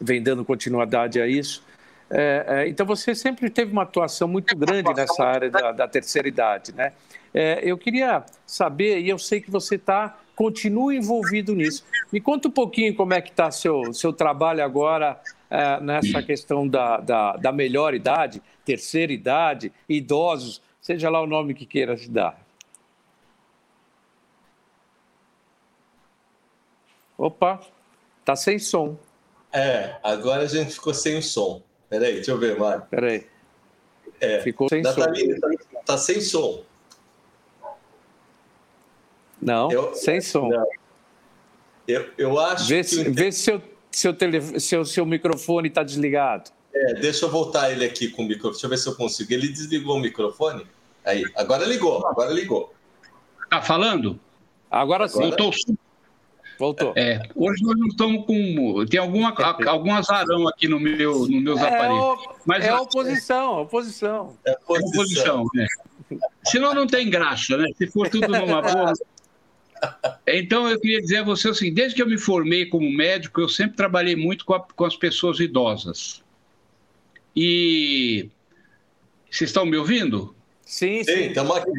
[0.02, 1.64] vem dando continuidade a isso.
[2.12, 6.28] É, é, então, você sempre teve uma atuação muito grande nessa área da, da terceira
[6.28, 6.94] idade, né?
[7.32, 11.86] É, eu queria saber, e eu sei que você está, continua envolvido nisso.
[12.12, 16.68] Me conta um pouquinho como é que está seu seu trabalho agora é, nessa questão
[16.68, 22.10] da, da, da, melhor idade, terceira idade, idosos, seja lá o nome que queira se
[22.10, 22.40] dar.
[27.18, 27.60] Opa,
[28.24, 28.98] tá sem som.
[29.52, 31.62] É, agora a gente ficou sem o som.
[31.90, 32.84] Peraí, deixa eu ver, Mário.
[32.90, 33.26] Peraí.
[34.22, 34.94] É, ficou sem som.
[34.96, 36.64] Tá, tá sem som.
[39.42, 40.50] Não, eu, sem som.
[40.50, 40.68] Não.
[41.88, 43.10] Eu, eu acho vê, que.
[43.10, 46.52] Vê se seu, seu, tele, seu, seu microfone está desligado.
[46.74, 48.54] É, deixa eu voltar ele aqui com o microfone.
[48.54, 49.34] Deixa eu ver se eu consigo.
[49.34, 50.68] Ele desligou o microfone?
[51.04, 52.74] Aí, agora ligou, agora ligou.
[53.50, 54.20] Tá falando?
[54.70, 55.20] Agora sim.
[55.20, 55.52] Voltou.
[56.60, 56.92] Voltou.
[56.98, 58.86] É, hoje nós não estamos com.
[58.86, 59.34] Tem alguma,
[59.66, 61.98] algum azarão aqui no meu, nos meus é aparelhos.
[61.98, 64.38] O, Mas, é a oposição, a oposição.
[64.46, 64.76] É oposição.
[64.76, 67.66] É oposição, Senão não tem graça, né?
[67.78, 68.94] Se for tudo numa boa.
[70.28, 73.48] Então, eu queria dizer a você assim: desde que eu me formei como médico, eu
[73.48, 76.22] sempre trabalhei muito com, a, com as pessoas idosas.
[77.34, 78.30] E.
[79.32, 80.36] Vocês estão me ouvindo?
[80.66, 81.28] Sim, sim.
[81.28, 81.72] Estamos aqui.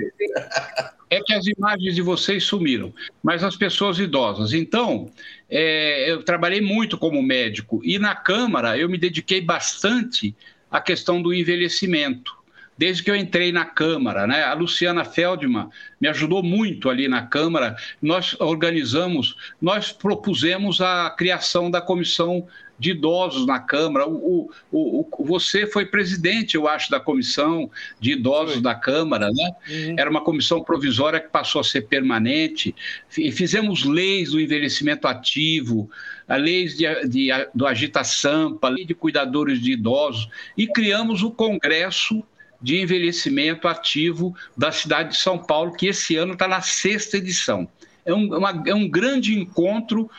[1.11, 4.53] É que as imagens de vocês sumiram, mas as pessoas idosas.
[4.53, 5.11] Então,
[5.51, 10.35] é, eu trabalhei muito como médico e na Câmara eu me dediquei bastante
[10.71, 12.41] à questão do envelhecimento
[12.81, 14.27] desde que eu entrei na Câmara.
[14.27, 14.43] Né?
[14.43, 15.69] A Luciana Feldman
[16.01, 17.77] me ajudou muito ali na Câmara.
[18.01, 22.49] Nós organizamos, nós propusemos a criação da comissão
[22.81, 24.09] de idosos na Câmara.
[24.09, 28.63] O, o, o, você foi presidente, eu acho, da comissão de idosos Sim.
[28.63, 29.51] da Câmara, né?
[29.69, 29.97] Uhum.
[29.99, 32.75] Era uma comissão provisória que passou a ser permanente.
[33.09, 35.91] Fizemos leis do envelhecimento ativo,
[36.27, 41.23] a lei de, de, do Agita Sampa, a lei de cuidadores de idosos, e criamos
[41.23, 42.25] o Congresso
[42.63, 47.69] de Envelhecimento Ativo da cidade de São Paulo, que esse ano está na sexta edição.
[48.05, 50.11] É um, uma, é um grande encontro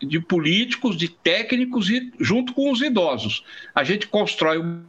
[0.00, 3.44] de políticos, de técnicos e junto com os idosos.
[3.74, 4.84] A gente constrói um.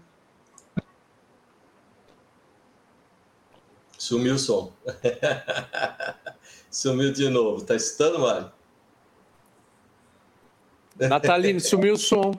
[3.97, 4.73] Sumiu o som.
[6.69, 7.63] Sumiu de novo.
[7.63, 8.51] Tá escutando, Mário?
[10.97, 12.33] Nataline, sumiu o som.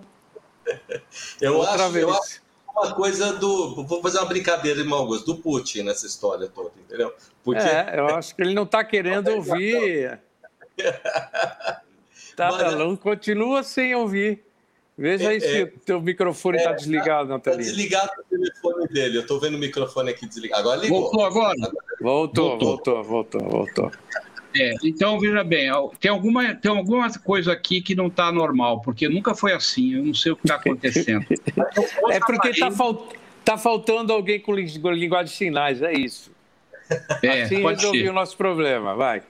[1.41, 2.05] Eu Outra acho, vez.
[2.05, 2.43] eu acho
[2.75, 3.85] uma coisa do.
[3.85, 7.13] Vou fazer uma brincadeira, irmão Augusto, do Putin nessa história toda, entendeu?
[7.45, 7.61] Porque...
[7.61, 10.21] É, eu acho que ele não está querendo ouvir.
[12.37, 14.43] Tá, Mas, continua sem ouvir.
[14.97, 15.65] Veja aí é, se é.
[15.65, 17.61] o teu microfone está é, desligado, tá Natália.
[17.61, 19.17] Está desligado o telefone dele.
[19.17, 20.61] Eu estou vendo o microfone aqui desligado.
[20.61, 21.01] Agora ligou.
[21.01, 21.73] Voltou agora?
[22.01, 23.91] Voltou, voltou, voltou, voltou.
[24.55, 29.09] É, então, veja bem, tem alguma, tem alguma coisa aqui que não está normal, porque
[29.09, 31.25] nunca foi assim, eu não sei o que está acontecendo.
[32.11, 33.09] é porque está fal,
[33.43, 36.31] tá faltando alguém com linguagem de sinais, é isso.
[37.23, 39.23] É, assim resolvi o nosso problema, vai.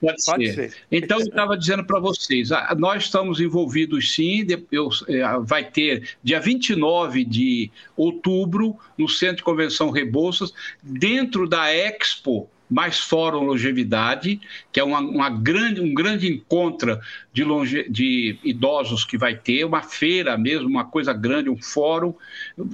[0.00, 0.70] Pode, Pode ser.
[0.70, 0.76] ser.
[0.90, 6.16] Então, eu estava dizendo para vocês, ah, nós estamos envolvidos sim, eu, é, vai ter
[6.22, 14.40] dia 29 de outubro, no Centro de Convenção Rebouças, dentro da Expo mais Fórum Longevidade,
[14.70, 16.98] que é uma, uma, grande, um grande encontro
[17.32, 22.14] de, longe, de idosos que vai ter, uma feira mesmo, uma coisa grande, um fórum.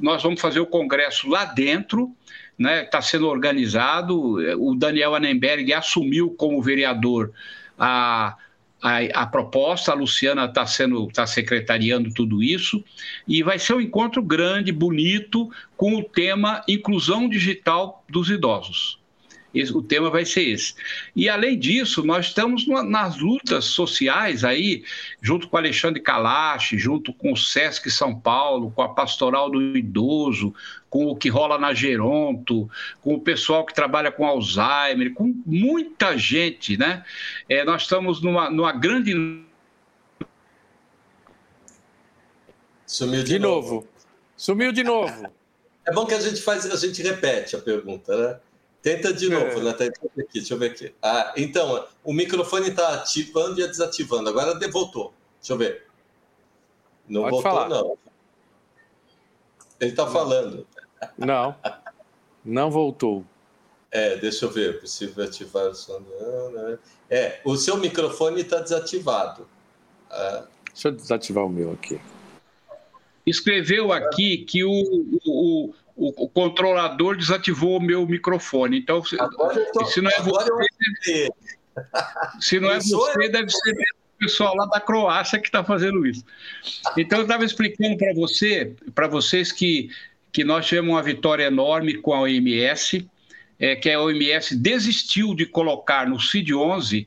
[0.03, 2.13] Nós vamos fazer o congresso lá dentro,
[2.59, 4.37] está né, tá sendo organizado.
[4.59, 7.33] O Daniel Annenberg assumiu como vereador
[7.79, 8.37] a,
[8.83, 12.85] a, a proposta, a Luciana está sendo está secretariando tudo isso,
[13.27, 18.99] e vai ser um encontro grande, bonito, com o tema inclusão digital dos idosos.
[19.73, 20.75] O tema vai ser esse.
[21.15, 24.85] E, além disso, nós estamos nas lutas sociais aí,
[25.23, 30.53] junto com Alexandre Kalash, junto com o Sesc São Paulo, com a Pastoral do Idoso,
[30.91, 32.69] com o que rola na Geronto,
[33.01, 37.05] com o pessoal que trabalha com Alzheimer, com muita gente, né?
[37.49, 39.13] É, nós estamos numa, numa grande.
[42.87, 43.75] Sumiu de, de novo.
[43.75, 43.89] novo.
[44.37, 45.33] Sumiu de novo.
[45.87, 48.41] É bom que a gente faz, a gente repete a pergunta, né?
[48.85, 49.63] Tenta de novo, é.
[49.63, 49.73] né?
[49.73, 50.95] Tenta aqui, deixa eu ver aqui.
[51.03, 54.29] Ah, então, o microfone está ativando e desativando.
[54.29, 55.15] Agora voltou.
[55.41, 55.87] Deixa eu ver.
[57.09, 57.69] Não Pode voltou, falar.
[57.71, 57.99] não.
[59.81, 60.67] Ele está falando.
[61.17, 61.57] Não,
[62.45, 63.25] não voltou.
[63.91, 64.79] É, deixa eu ver.
[64.81, 66.03] Possível ativar o som.
[67.09, 69.49] É, o seu microfone está desativado.
[70.11, 70.45] Ah.
[70.71, 71.99] Deixa eu desativar o meu aqui.
[73.25, 75.75] Escreveu aqui que o, o, o,
[76.33, 78.79] controlador desativou o meu microfone.
[78.79, 79.03] Então,
[79.73, 81.31] tô, se não é você,
[82.41, 86.25] se não é você, deve ser o pessoal lá da Croácia que está fazendo isso.
[86.97, 89.91] Então, eu estava explicando para você, para vocês que,
[90.33, 93.09] que nós tivemos uma vitória enorme com a OMS,
[93.59, 97.07] é, que a OMS desistiu de colocar no CID-11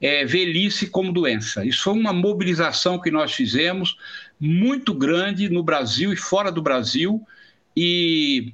[0.00, 1.64] é, velhice como doença.
[1.64, 3.96] Isso foi uma mobilização que nós fizemos
[4.38, 7.24] muito grande no Brasil e fora do Brasil,
[7.76, 8.52] e,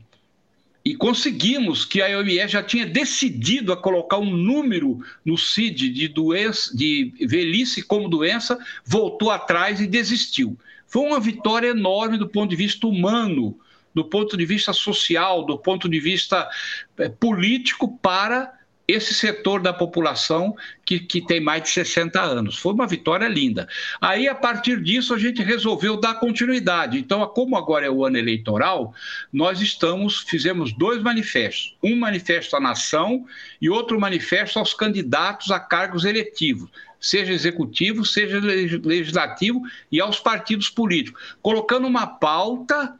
[0.84, 6.08] e conseguimos que a OMS já tinha decidido a colocar um número no CID de
[6.08, 10.56] doença, de velhice como doença, voltou atrás e desistiu.
[10.86, 13.58] Foi uma vitória enorme do ponto de vista humano,
[13.94, 16.48] do ponto de vista social, do ponto de vista
[16.96, 18.57] é, político para
[18.88, 22.56] esse setor da população que, que tem mais de 60 anos.
[22.56, 23.68] Foi uma vitória linda.
[24.00, 26.98] Aí, a partir disso, a gente resolveu dar continuidade.
[26.98, 28.94] Então, como agora é o ano eleitoral,
[29.30, 31.76] nós estamos, fizemos dois manifestos.
[31.82, 33.26] Um manifesto à nação
[33.60, 36.70] e outro manifesto aos candidatos a cargos eletivos
[37.00, 42.98] seja executivo, seja legislativo, e aos partidos políticos, colocando uma pauta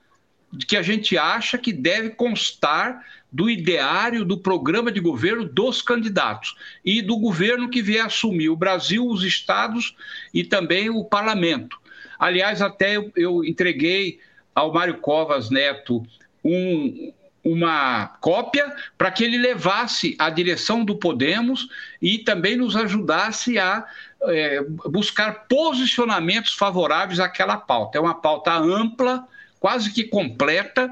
[0.67, 6.57] que a gente acha que deve constar do ideário do programa de governo dos candidatos
[6.85, 9.95] e do governo que vier assumir o Brasil, os estados
[10.33, 11.79] e também o parlamento.
[12.19, 14.19] Aliás, até eu, entreguei
[14.55, 16.05] ao Mário Covas Neto
[16.43, 17.13] um,
[17.45, 21.69] uma cópia para que ele levasse a direção do Podemos
[22.01, 23.87] e também nos ajudasse a
[24.23, 27.99] é, buscar posicionamentos favoráveis àquela pauta.
[27.99, 29.29] É uma pauta ampla,
[29.59, 30.91] quase que completa,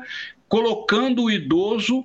[0.49, 2.05] colocando o idoso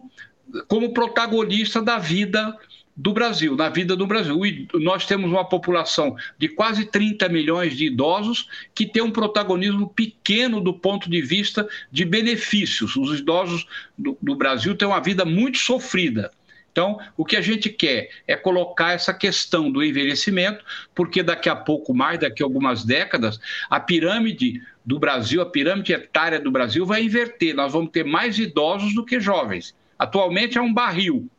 [0.68, 2.57] como protagonista da vida
[2.95, 4.38] do Brasil, na vida do Brasil.
[4.76, 10.62] Nós temos uma população de quase 30 milhões de idosos que tem um protagonismo pequeno
[10.62, 12.95] do ponto de vista de benefícios.
[12.95, 13.66] Os idosos
[13.97, 16.32] do, do Brasil têm uma vida muito sofrida.
[16.72, 20.63] Então, o que a gente quer é colocar essa questão do envelhecimento,
[20.95, 25.91] porque daqui a pouco mais, daqui a algumas décadas, a pirâmide do Brasil, a pirâmide
[25.91, 27.53] etária do Brasil vai inverter.
[27.53, 29.76] Nós vamos ter mais idosos do que jovens.
[29.99, 31.30] Atualmente é um barril,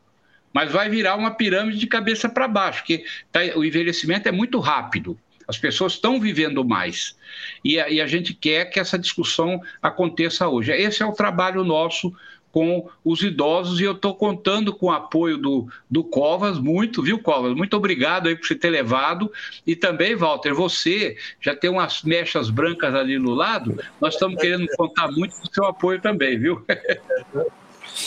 [0.53, 4.61] mas vai virar uma pirâmide de cabeça para baixo, porque tá, o envelhecimento é muito
[4.61, 5.19] rápido.
[5.49, 7.17] As pessoas estão vivendo mais.
[7.65, 10.73] E a, e a gente quer que essa discussão aconteça hoje.
[10.73, 12.15] Esse é o trabalho nosso
[12.53, 17.19] com os idosos e eu estou contando com o apoio do, do Covas, muito, viu,
[17.19, 17.55] Covas?
[17.55, 19.33] Muito obrigado aí por você ter levado.
[19.67, 24.69] E também, Walter, você já tem umas mechas brancas ali no lado, nós estamos querendo
[24.77, 26.65] contar muito com o seu apoio também, viu?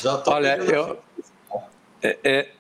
[0.02, 1.00] Já tô Olha, eu.
[2.02, 2.52] É, é...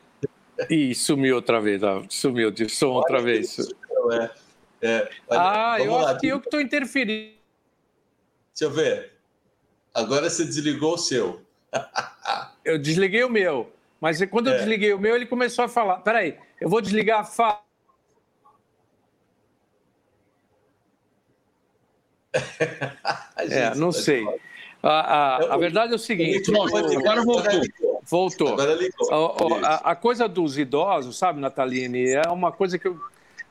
[0.70, 3.58] Ih, sumiu outra vez, sumiu de som outra vez.
[4.12, 4.32] É,
[4.82, 5.10] é.
[5.32, 6.12] ah, eu lá.
[6.12, 7.34] acho que eu que estou interferindo.
[8.54, 9.14] Deixa eu ver.
[9.94, 11.45] Agora você desligou o seu.
[12.64, 13.72] Eu desliguei o meu.
[14.00, 14.58] Mas quando eu é.
[14.58, 15.98] desliguei o meu, ele começou a falar.
[15.98, 17.62] Peraí, eu vou desligar a fa...
[23.38, 24.26] é, não sei.
[24.84, 26.52] A, a, a, verdade é o seguinte.
[26.56, 27.62] Agora voltou.
[28.04, 28.56] Voltou.
[29.64, 33.00] A, a, coisa dos idosos, sabe, Nataline, é uma coisa que eu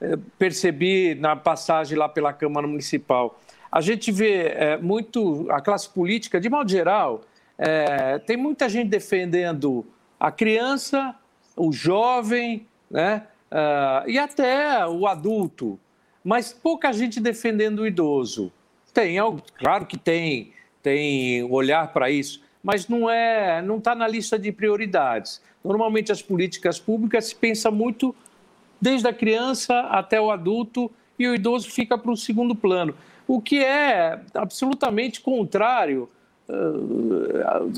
[0.00, 3.40] é, percebi na passagem lá pela Câmara Municipal.
[3.72, 7.22] A gente vê é, muito a classe política, de modo geral,
[7.59, 9.86] é, tem muita gente defendendo
[10.18, 11.14] a criança,
[11.57, 13.26] o jovem, né?
[13.50, 15.78] Uh, e até o adulto,
[16.24, 18.52] mas pouca gente defendendo o idoso.
[18.92, 19.16] Tem,
[19.57, 20.52] claro que tem,
[20.82, 25.40] tem olhar para isso, mas não é, não está na lista de prioridades.
[25.62, 28.14] Normalmente as políticas públicas se pensa muito
[28.80, 32.94] desde a criança até o adulto e o idoso fica para o segundo plano,
[33.26, 36.09] o que é absolutamente contrário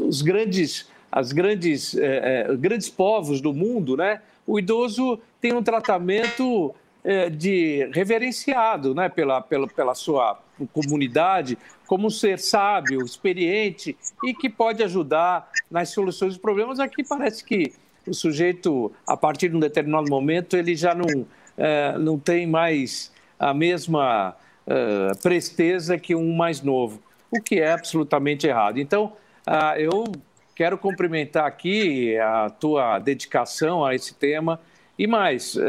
[0.06, 4.20] os grandes, as grandes, uh, grandes povos do mundo, né?
[4.46, 6.74] O idoso tem um tratamento
[7.36, 9.08] de reverenciado, né?
[9.08, 10.40] Pela, pela, pela sua
[10.72, 11.56] comunidade,
[11.86, 16.80] como um ser sábio, experiente e que pode ajudar nas soluções dos problemas.
[16.80, 17.72] Aqui parece que
[18.06, 21.26] o sujeito, a partir de um determinado momento, ele já não,
[22.00, 24.34] não tem mais a mesma
[25.22, 27.00] presteza que um mais novo
[27.38, 28.78] o que é absolutamente errado.
[28.78, 29.12] Então,
[29.46, 30.04] uh, eu
[30.54, 34.60] quero cumprimentar aqui a tua dedicação a esse tema
[34.98, 35.60] e mais, uh,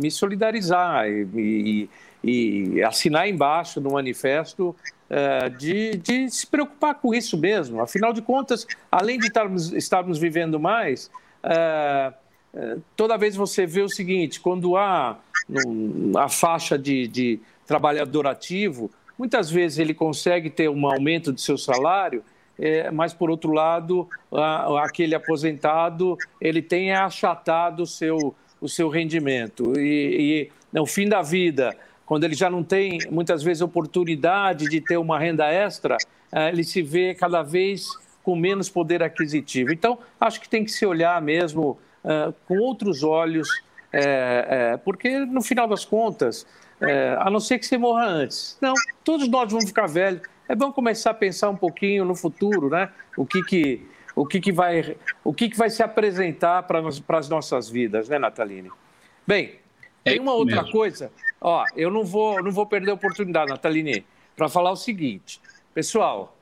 [0.00, 1.88] me solidarizar e,
[2.22, 4.76] e, e, assinar embaixo no manifesto
[5.10, 7.80] uh, de, de, se preocupar com isso mesmo.
[7.80, 11.10] Afinal de contas, além de estarmos, estarmos vivendo mais,
[12.54, 15.18] eh, toda vez você vê o seguinte, quando há
[16.16, 21.56] a faixa de, de trabalhador ativo, Muitas vezes ele consegue ter um aumento de seu
[21.56, 22.22] salário,
[22.58, 28.88] é, mas por outro lado, a, aquele aposentado ele tem achatado o seu, o seu
[28.88, 29.78] rendimento.
[29.78, 34.80] E, e no fim da vida, quando ele já não tem muitas vezes oportunidade de
[34.80, 35.96] ter uma renda extra,
[36.32, 37.86] é, ele se vê cada vez
[38.22, 39.72] com menos poder aquisitivo.
[39.72, 43.48] Então, acho que tem que se olhar mesmo é, com outros olhos,
[43.92, 46.46] é, é porque no final das contas,
[46.80, 48.58] é, a não ser que você morra antes.
[48.60, 50.22] Não, todos nós vamos ficar velhos.
[50.48, 52.90] É bom começar a pensar um pouquinho no futuro, né?
[53.16, 56.80] O que que, o que, que, vai, o que, que vai se apresentar para
[57.18, 58.70] as nossas vidas, né, Nataline?
[59.26, 59.58] Bem,
[60.04, 60.72] é tem uma outra mesmo.
[60.72, 61.10] coisa.
[61.40, 64.04] Ó, eu não vou, não vou perder a oportunidade, Nataline,
[64.36, 65.40] para falar o seguinte.
[65.72, 66.36] Pessoal,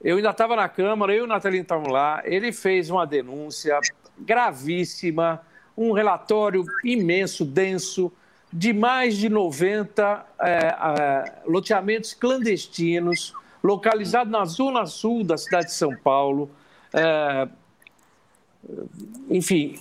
[0.00, 3.80] eu ainda estava na Câmara, eu e o Natalino estavam lá, ele fez uma denúncia
[4.18, 5.40] gravíssima,
[5.76, 8.12] um relatório imenso, denso,
[8.56, 15.72] de mais de 90 é, é, loteamentos clandestinos localizados na zona sul da cidade de
[15.72, 16.48] São Paulo,
[16.92, 17.48] é,
[19.28, 19.80] enfim,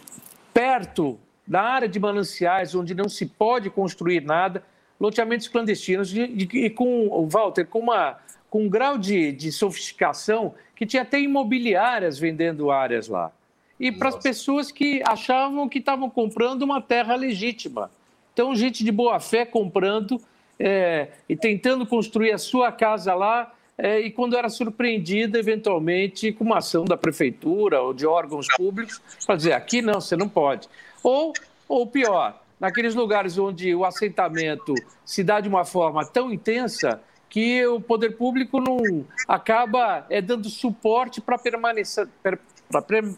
[0.52, 4.64] perto da área de mananciais, onde não se pode construir nada,
[5.00, 8.18] loteamentos clandestinos e, com, Walter, com, uma,
[8.50, 13.32] com um grau de, de sofisticação que tinha até imobiliárias vendendo áreas lá.
[13.80, 17.92] E para as pessoas que achavam que estavam comprando uma terra legítima.
[18.34, 20.20] Então, gente de boa fé comprando
[20.60, 26.44] é, e tentando construir a sua casa lá, é, e quando era surpreendida, eventualmente, com
[26.44, 30.68] uma ação da prefeitura ou de órgãos públicos, para dizer aqui não, você não pode.
[31.02, 31.34] Ou,
[31.68, 34.74] ou pior, naqueles lugares onde o assentamento
[35.04, 40.48] se dá de uma forma tão intensa que o poder público não acaba é, dando
[40.50, 42.40] suporte para permanência, per,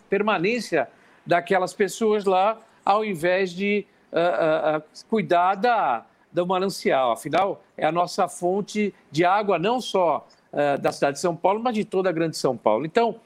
[0.10, 0.88] permanência
[1.26, 3.86] daquelas pessoas lá, ao invés de
[4.16, 7.12] uh, uh, cuidar da, do manancial.
[7.12, 11.62] Afinal, é a nossa fonte de água, não só uh, da cidade de São Paulo,
[11.62, 12.86] mas de toda a grande São Paulo.
[12.86, 13.20] Então,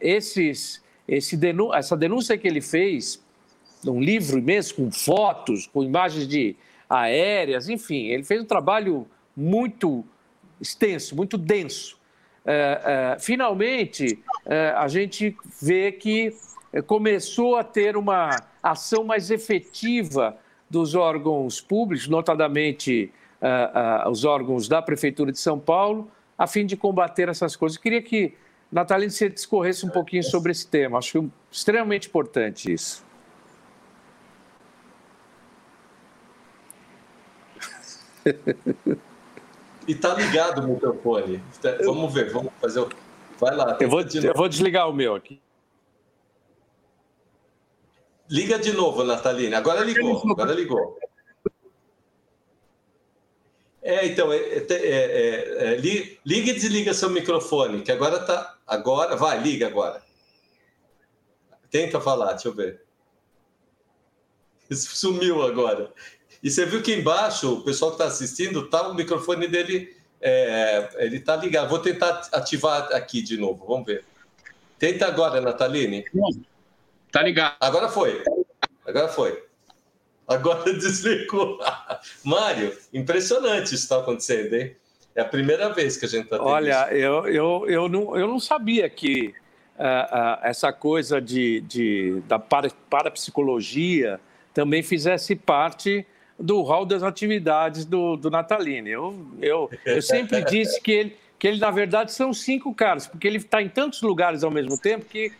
[0.00, 3.22] esses, esse denú essa denúncia que ele fez,
[3.84, 6.56] num livro imenso, com fotos, com imagens de
[6.88, 9.06] aéreas, enfim, ele fez um trabalho
[9.36, 10.02] muito
[10.58, 11.98] extenso, muito denso.
[13.20, 14.18] finalmente,
[14.74, 16.34] a gente vê que
[16.86, 18.30] começou a ter uma
[18.70, 20.36] ação mais efetiva
[20.68, 26.66] dos órgãos públicos, notadamente uh, uh, os órgãos da Prefeitura de São Paulo, a fim
[26.66, 27.76] de combater essas coisas.
[27.76, 28.34] Eu queria que
[28.70, 30.98] Natalina você discorresse um pouquinho sobre esse tema.
[30.98, 33.04] Acho extremamente importante isso.
[39.86, 41.40] E tá ligado o microfone.
[41.84, 42.88] Vamos ver, vamos fazer o.
[43.38, 43.76] Vai lá.
[43.80, 45.40] Eu vou, eu vou desligar o meu aqui.
[48.28, 49.54] Liga de novo, Nataline.
[49.54, 50.98] Agora ligou, agora ligou.
[53.82, 58.58] É, então, é, é, é, é liga e desliga seu microfone, que agora tá.
[58.66, 60.02] Agora, vai, liga agora.
[61.70, 62.82] Tenta falar, deixa eu ver.
[64.72, 65.92] Sumiu agora.
[66.42, 70.88] E você viu que embaixo, o pessoal que está assistindo, tá, o microfone dele é,
[70.96, 71.68] ele está ligado.
[71.68, 74.04] Vou tentar ativar aqui de novo, vamos ver.
[74.78, 76.04] Tenta agora, Nataline.
[77.16, 77.56] Tá ligado.
[77.60, 78.22] Agora foi.
[78.86, 79.42] Agora foi.
[80.28, 81.58] Agora desligou.
[82.22, 84.76] Mário, impressionante isso está acontecendo, hein?
[85.14, 86.94] É a primeira vez que a gente está tendo Olha, isso.
[86.94, 89.28] eu, eu, eu, não, eu não sabia que
[89.78, 94.20] uh, uh, essa coisa de, de, da para, parapsicologia
[94.52, 96.06] também fizesse parte
[96.38, 98.90] do hall das atividades do, do Natalini.
[98.90, 103.26] Eu, eu, eu sempre disse que ele, que ele, na verdade, são cinco caras, porque
[103.26, 105.32] ele está em tantos lugares ao mesmo tempo que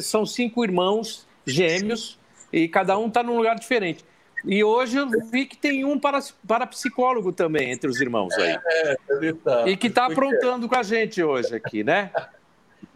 [0.00, 2.18] são cinco irmãos gêmeos
[2.52, 4.04] e cada um está num lugar diferente.
[4.44, 8.58] E hoje eu vi que tem um para, para psicólogo também entre os irmãos aí.
[8.64, 9.68] É, ele tá.
[9.68, 12.10] E que está aprontando com a gente hoje aqui, né?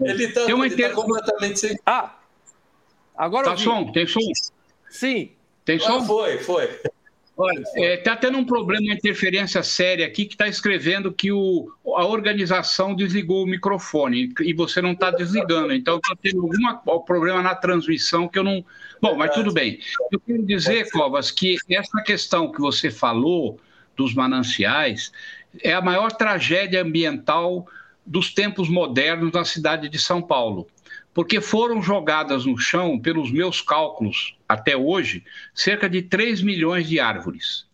[0.01, 1.79] Ele está tá completamente sem.
[1.85, 2.15] Ah!
[3.17, 3.51] Agora.
[3.51, 4.21] Tá som, tem som?
[4.89, 5.33] Sim.
[5.65, 5.99] Tem som?
[5.99, 6.81] Ah, foi, foi.
[7.37, 11.33] Olha, está é, tá tendo um problema, uma interferência séria aqui que está escrevendo que
[11.33, 15.73] o, a organização desligou o microfone e você não está desligando.
[15.73, 18.65] Então está tendo algum problema na transmissão que eu não.
[19.03, 19.81] Bom, mas tudo bem.
[20.13, 23.59] Eu quero dizer, Covas, que essa questão que você falou
[23.97, 25.11] dos mananciais
[25.61, 27.67] é a maior tragédia ambiental
[28.07, 30.69] dos tempos modernos na cidade de São Paulo
[31.15, 35.25] porque foram jogadas no chão, pelos meus cálculos até hoje,
[35.55, 37.67] cerca de 3 milhões de árvores.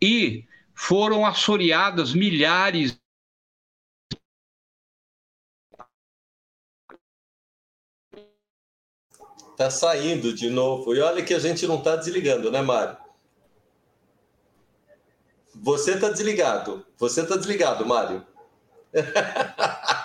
[0.00, 0.44] E
[0.74, 2.98] foram assoreadas milhares
[9.60, 10.94] Está saindo de novo.
[10.94, 12.96] E olha que a gente não está desligando, né, Mário?
[15.54, 16.86] Você está desligado.
[16.96, 18.26] Você está desligado, Mário.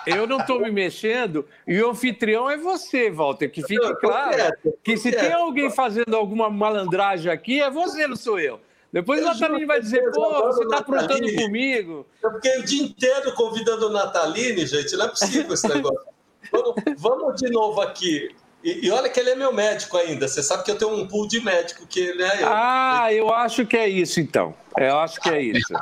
[0.06, 4.96] Eu não estou me mexendo e o anfitrião é você, Walter, que fique claro que
[4.96, 8.60] se tem alguém fazendo alguma malandragem aqui, é você, não sou eu.
[8.92, 12.06] Depois o Nataline vai dizer, pô, você está aprontando comigo.
[12.22, 16.06] Eu fiquei o dia inteiro convidando o Nataline, gente, não é possível esse negócio.
[16.52, 18.30] vamos, vamos de novo aqui.
[18.62, 20.26] E, e, olha que ele é meu médico ainda.
[20.26, 22.40] Você sabe que eu tenho um pool de médico que ele é.
[22.42, 24.54] Ah, eu acho que é isso então.
[24.78, 25.72] Eu acho que é isso.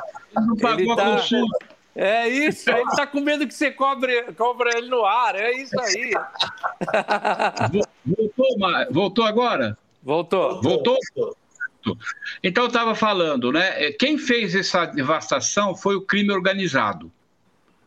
[0.76, 1.24] Ele tá...
[1.94, 5.78] É isso, ele está com medo que você cobre, cobre ele no ar, é isso
[5.80, 6.10] aí.
[8.04, 8.46] Voltou,
[8.90, 9.78] voltou agora?
[10.02, 10.60] Voltou.
[10.60, 10.98] Voltou?
[12.42, 13.92] Então eu estava falando, né?
[13.92, 17.12] Quem fez essa devastação foi o crime organizado.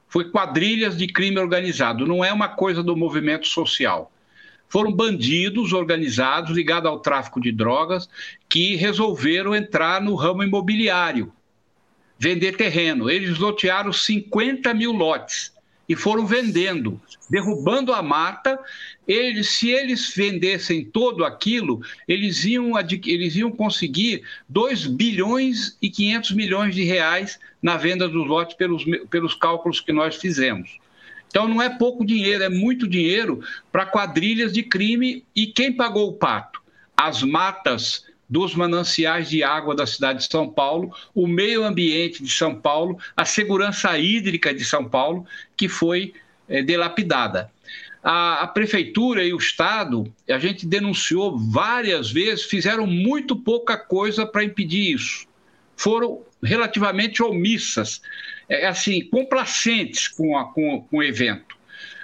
[0.07, 4.11] Foi quadrilhas de crime organizado, não é uma coisa do movimento social.
[4.69, 8.09] Foram bandidos organizados ligados ao tráfico de drogas
[8.49, 11.31] que resolveram entrar no ramo imobiliário
[12.19, 13.09] vender terreno.
[13.09, 15.51] Eles lotearam 50 mil lotes
[15.87, 16.99] e foram vendendo,
[17.29, 18.59] derrubando a mata.
[19.07, 26.31] Eles, se eles vendessem todo aquilo, eles iam, eles iam conseguir 2 bilhões e 500
[26.31, 30.77] milhões de reais na venda dos lotes pelos, pelos cálculos que nós fizemos.
[31.29, 33.41] Então não é pouco dinheiro, é muito dinheiro
[33.71, 35.23] para quadrilhas de crime.
[35.35, 36.61] E quem pagou o pato?
[36.95, 42.29] As matas dos mananciais de água da cidade de São Paulo, o meio ambiente de
[42.29, 45.25] São Paulo, a segurança hídrica de São Paulo,
[45.55, 46.13] que foi
[46.47, 47.51] é, delapidada.
[48.03, 54.25] A, a, prefeitura e o Estado, a gente denunciou várias vezes, fizeram muito pouca coisa
[54.25, 55.25] para impedir isso.
[55.75, 58.01] foram relativamente omissas,
[58.47, 61.57] é, assim, complacentes com, a, com, com o evento.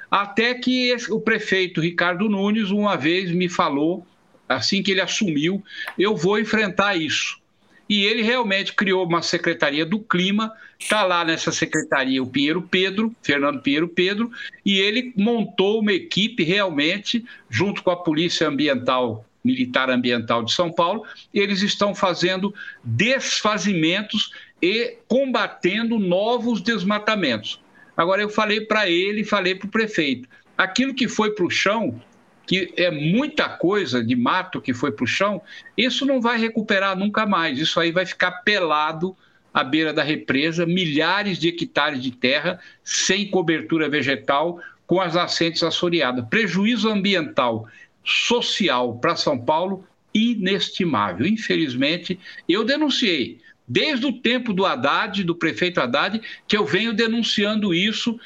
[0.10, 4.06] Até que esse, o prefeito Ricardo Nunes, uma vez, me falou,
[4.54, 5.64] assim que ele assumiu,
[5.98, 7.42] eu vou enfrentar isso.
[7.90, 13.14] E ele realmente criou uma secretaria do clima, está lá nessa secretaria o Pinheiro Pedro,
[13.22, 14.32] Fernando Pinheiro Pedro,
[14.66, 20.72] e ele montou uma equipe realmente, junto com a Polícia Ambiental Militar Ambiental de São
[20.72, 24.32] Paulo, eles estão fazendo desfazimentos
[24.62, 27.60] e combatendo novos desmatamentos.
[27.98, 30.28] Agora, eu falei para ele, falei para o prefeito,
[30.58, 32.02] aquilo que foi para o chão,
[32.46, 35.42] que é muita coisa de mato que foi para o chão,
[35.78, 37.58] isso não vai recuperar nunca mais.
[37.60, 39.16] Isso aí vai ficar pelado
[39.54, 45.64] à beira da represa, milhares de hectares de terra sem cobertura vegetal, com as nascentes
[45.64, 46.26] assoreadas.
[46.30, 47.68] Prejuízo ambiental,
[48.04, 51.26] social para São Paulo inestimável.
[51.26, 57.74] Infelizmente, eu denunciei desde o tempo do Haddad, do prefeito Haddad, que eu venho denunciando
[57.74, 58.20] isso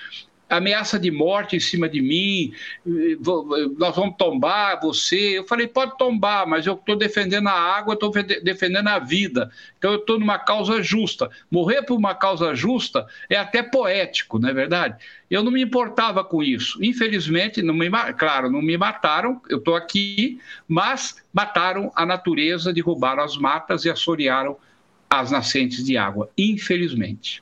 [0.49, 2.53] ameaça de morte em cima de mim,
[3.77, 5.37] nós vamos tombar você.
[5.37, 8.11] Eu falei, pode tombar, mas eu estou defendendo a água, estou
[8.43, 9.51] defendendo a vida.
[9.77, 11.29] Então eu estou numa causa justa.
[11.51, 14.95] Morrer por uma causa justa é até poético, não é verdade?
[15.29, 16.83] Eu não me importava com isso.
[16.83, 23.23] Infelizmente, não me, claro, não me mataram, eu estou aqui, mas mataram a natureza, derrubaram
[23.23, 24.57] as matas e assorearam
[25.09, 27.41] as nascentes de água, infelizmente.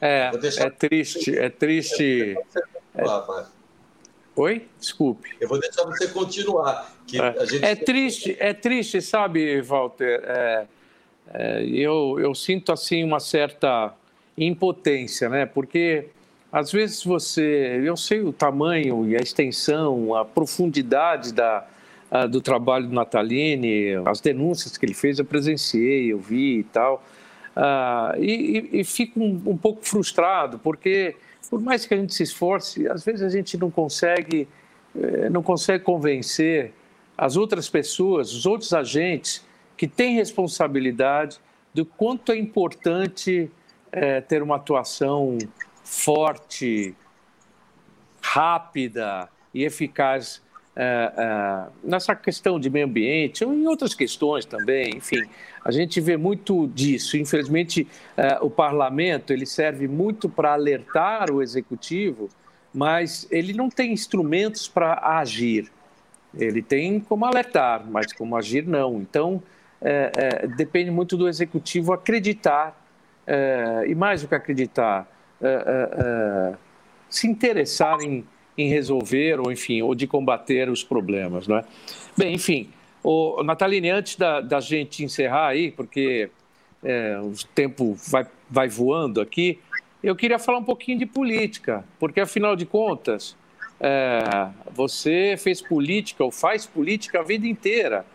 [0.00, 2.36] É, é triste, é triste.
[2.94, 3.04] É...
[4.36, 4.66] Oi?
[4.78, 5.30] Desculpe.
[5.40, 6.92] Eu vou deixar você continuar.
[7.12, 7.46] É.
[7.46, 7.64] Gente...
[7.64, 7.74] é.
[7.76, 10.22] triste, é triste, sabe, Walter?
[10.24, 10.66] É,
[11.32, 13.94] é, eu, eu sinto assim uma certa
[14.36, 15.46] impotência, né?
[15.46, 16.08] Porque
[16.50, 21.66] às vezes você, eu sei o tamanho e a extensão, a profundidade da,
[22.10, 26.64] a, do trabalho do Natalini, as denúncias que ele fez, eu presenciei, eu vi e
[26.64, 27.04] tal.
[27.56, 31.14] Uh, e, e, fico um, um, pouco frustrado, porque
[31.48, 34.48] por mais que a gente se esforce, às vezes a gente não consegue,
[34.96, 36.72] eh, não consegue convencer
[37.16, 39.44] as outras pessoas, os outros agentes
[39.76, 41.38] que têm responsabilidade
[41.72, 43.48] do quanto é importante
[43.92, 45.38] eh, ter uma atuação
[45.84, 46.94] forte,
[48.20, 50.42] rápida e eficaz
[50.76, 55.22] é, é, nessa questão de meio ambiente, ou em outras questões também, enfim,
[55.64, 57.16] a gente vê muito disso.
[57.16, 62.28] Infelizmente, é, o parlamento ele serve muito para alertar o executivo,
[62.72, 65.70] mas ele não tem instrumentos para agir.
[66.36, 69.00] Ele tem como alertar, mas como agir não.
[69.00, 69.40] Então,
[69.80, 72.76] é, é, depende muito do executivo acreditar,
[73.26, 75.08] é, e mais do que acreditar,
[77.08, 78.24] se interessar em
[78.56, 81.64] em resolver ou enfim ou de combater os problemas, não é?
[82.16, 82.70] Bem, enfim,
[83.02, 86.30] o Nataline, antes da, da gente encerrar aí, porque
[86.82, 89.58] é, o tempo vai, vai voando aqui,
[90.02, 93.36] eu queria falar um pouquinho de política, porque afinal de contas
[93.80, 98.06] é, você fez política ou faz política a vida inteira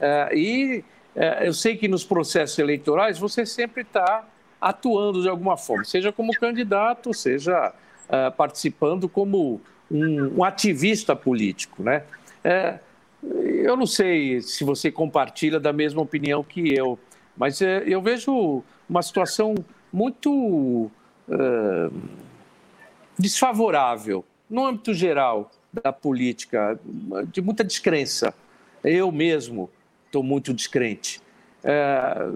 [0.00, 0.84] é, e
[1.16, 4.24] é, eu sei que nos processos eleitorais você sempre está
[4.60, 7.72] atuando de alguma forma, seja como candidato, seja
[8.08, 9.60] é, participando como
[9.90, 12.04] um, um ativista político, né?
[12.44, 12.78] É,
[13.22, 16.98] eu não sei se você compartilha da mesma opinião que eu,
[17.36, 19.54] mas é, eu vejo uma situação
[19.92, 20.90] muito
[21.28, 21.90] é,
[23.18, 26.78] desfavorável no âmbito geral da política,
[27.30, 28.34] de muita descrença.
[28.82, 29.68] Eu mesmo
[30.06, 31.20] estou muito descrente.
[31.62, 32.28] É,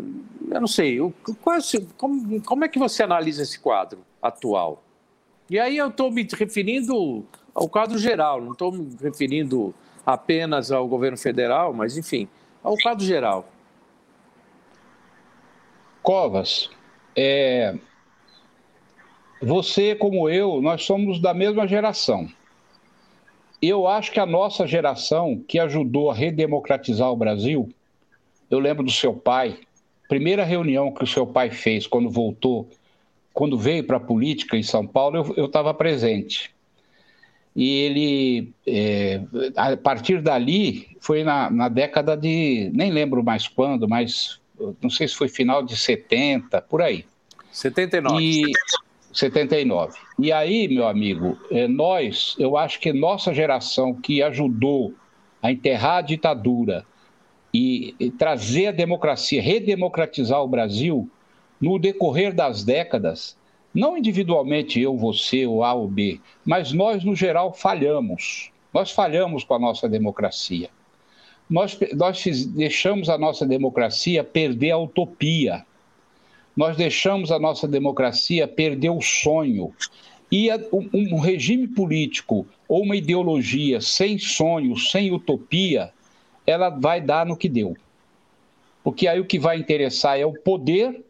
[0.50, 0.98] eu não sei,
[1.40, 4.82] quase, como, como é que você analisa esse quadro atual?
[5.48, 7.24] E aí eu estou me referindo
[7.55, 9.74] ao quadro geral, não estou me referindo
[10.05, 12.28] apenas ao governo federal, mas, enfim,
[12.62, 13.48] ao quadro geral.
[16.03, 16.70] Covas,
[17.16, 17.76] é...
[19.40, 22.28] você, como eu, nós somos da mesma geração.
[23.61, 27.68] Eu acho que a nossa geração, que ajudou a redemocratizar o Brasil,
[28.50, 29.57] eu lembro do seu pai,
[30.09, 32.68] primeira reunião que o seu pai fez quando voltou,
[33.32, 36.53] quando veio para a política em São Paulo, eu estava presente
[37.55, 39.20] e ele, é,
[39.57, 44.40] a partir dali, foi na, na, década de, nem lembro mais quando, mas
[44.80, 47.05] não sei se foi final de 70, por aí.
[47.50, 48.22] 79.
[48.22, 48.53] E,
[49.12, 49.98] 79.
[50.18, 54.94] E aí, meu amigo, é, nós, eu acho que nossa geração que ajudou
[55.42, 56.86] a enterrar a ditadura
[57.53, 61.11] e, e trazer a democracia, redemocratizar o Brasil,
[61.61, 63.36] no decorrer das décadas,
[63.75, 68.51] não individualmente eu, você, o A ou B, mas nós, no geral, falhamos.
[68.73, 70.70] Nós falhamos com a nossa democracia.
[71.49, 75.64] nós, nós deixamos a nossa democracia perder a utopia.
[76.57, 79.73] Nós deixamos a nossa democracia perder o sonho.
[80.31, 80.49] E
[80.93, 85.93] um regime político ou uma ideologia sem sonho, sem utopia,
[86.47, 87.77] ela vai dar no que deu.
[88.83, 91.05] Porque aí o que vai interessar é o poder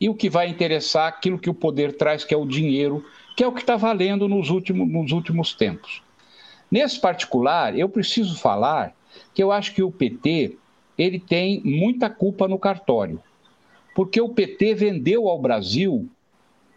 [0.00, 3.04] e o que vai interessar aquilo que o poder traz, que é o dinheiro,
[3.36, 6.02] que é o que está valendo nos últimos, nos últimos tempos.
[6.70, 8.94] Nesse particular, eu preciso falar
[9.34, 10.56] que eu acho que o PT
[10.98, 13.22] ele tem muita culpa no cartório,
[13.94, 16.08] porque o PT vendeu ao Brasil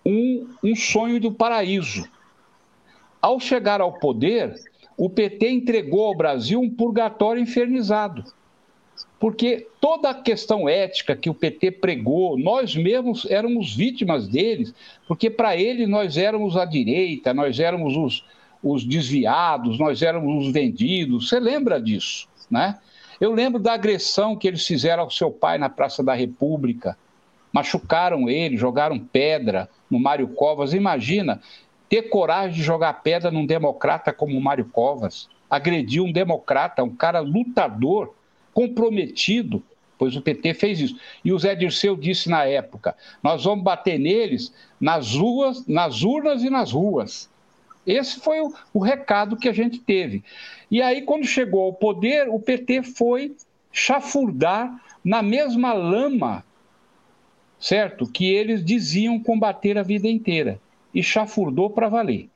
[0.05, 2.09] um, um sonho do paraíso.
[3.21, 4.55] Ao chegar ao poder,
[4.97, 8.23] o PT entregou ao Brasil um purgatório infernizado.
[9.19, 14.73] Porque toda a questão ética que o PT pregou, nós mesmos éramos vítimas deles,
[15.07, 18.25] porque para ele nós éramos a direita, nós éramos os,
[18.63, 21.27] os desviados, nós éramos os vendidos.
[21.27, 22.79] Você lembra disso, né?
[23.19, 26.97] Eu lembro da agressão que eles fizeram ao seu pai na Praça da República.
[27.51, 30.73] Machucaram ele, jogaram pedra no Mário Covas.
[30.73, 31.41] Imagina
[31.89, 35.27] ter coragem de jogar pedra num democrata como o Mário Covas.
[35.49, 38.13] Agredir um democrata, um cara lutador,
[38.59, 39.63] comprometido,
[39.97, 40.99] pois o PT fez isso.
[41.23, 42.93] E o Zé Dirceu disse na época:
[43.23, 47.29] nós vamos bater neles nas ruas, nas urnas e nas ruas.
[47.87, 50.25] Esse foi o, o recado que a gente teve.
[50.69, 53.33] E aí, quando chegou ao poder, o PT foi
[53.71, 56.43] chafurdar na mesma lama,
[57.57, 58.05] certo?
[58.05, 60.59] Que eles diziam combater a vida inteira.
[60.93, 62.27] E chafurdou para valer.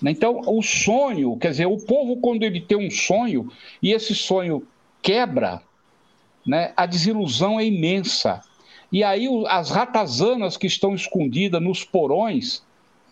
[0.00, 3.50] Então, o sonho, quer dizer, o povo, quando ele tem um sonho,
[3.82, 4.64] e esse sonho
[5.04, 5.60] quebra,
[6.46, 8.40] né, a desilusão é imensa.
[8.90, 12.62] E aí, as ratazanas que estão escondidas nos porões,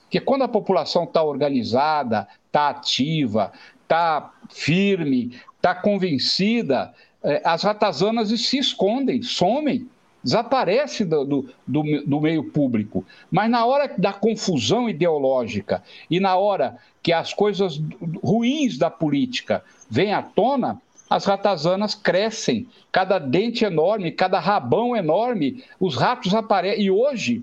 [0.04, 8.28] porque quando a população está organizada, está ativa, está firme, está convencida, é, as ratazanas
[8.40, 9.86] se escondem, somem,
[10.24, 13.04] desaparecem do, do, do, do meio público.
[13.30, 17.82] Mas na hora da confusão ideológica e na hora que as coisas
[18.22, 20.80] ruins da política vêm à tona,
[21.12, 26.86] as ratazanas crescem, cada dente enorme, cada rabão enorme, os ratos aparecem.
[26.86, 27.42] E hoje,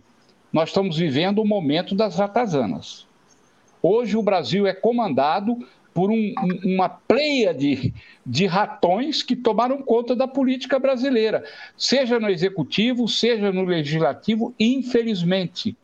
[0.52, 3.06] nós estamos vivendo o momento das ratazanas.
[3.80, 5.56] Hoje o Brasil é comandado
[5.94, 7.94] por um, uma pleia de,
[8.26, 11.44] de ratões que tomaram conta da política brasileira,
[11.78, 15.78] seja no executivo, seja no legislativo, infelizmente.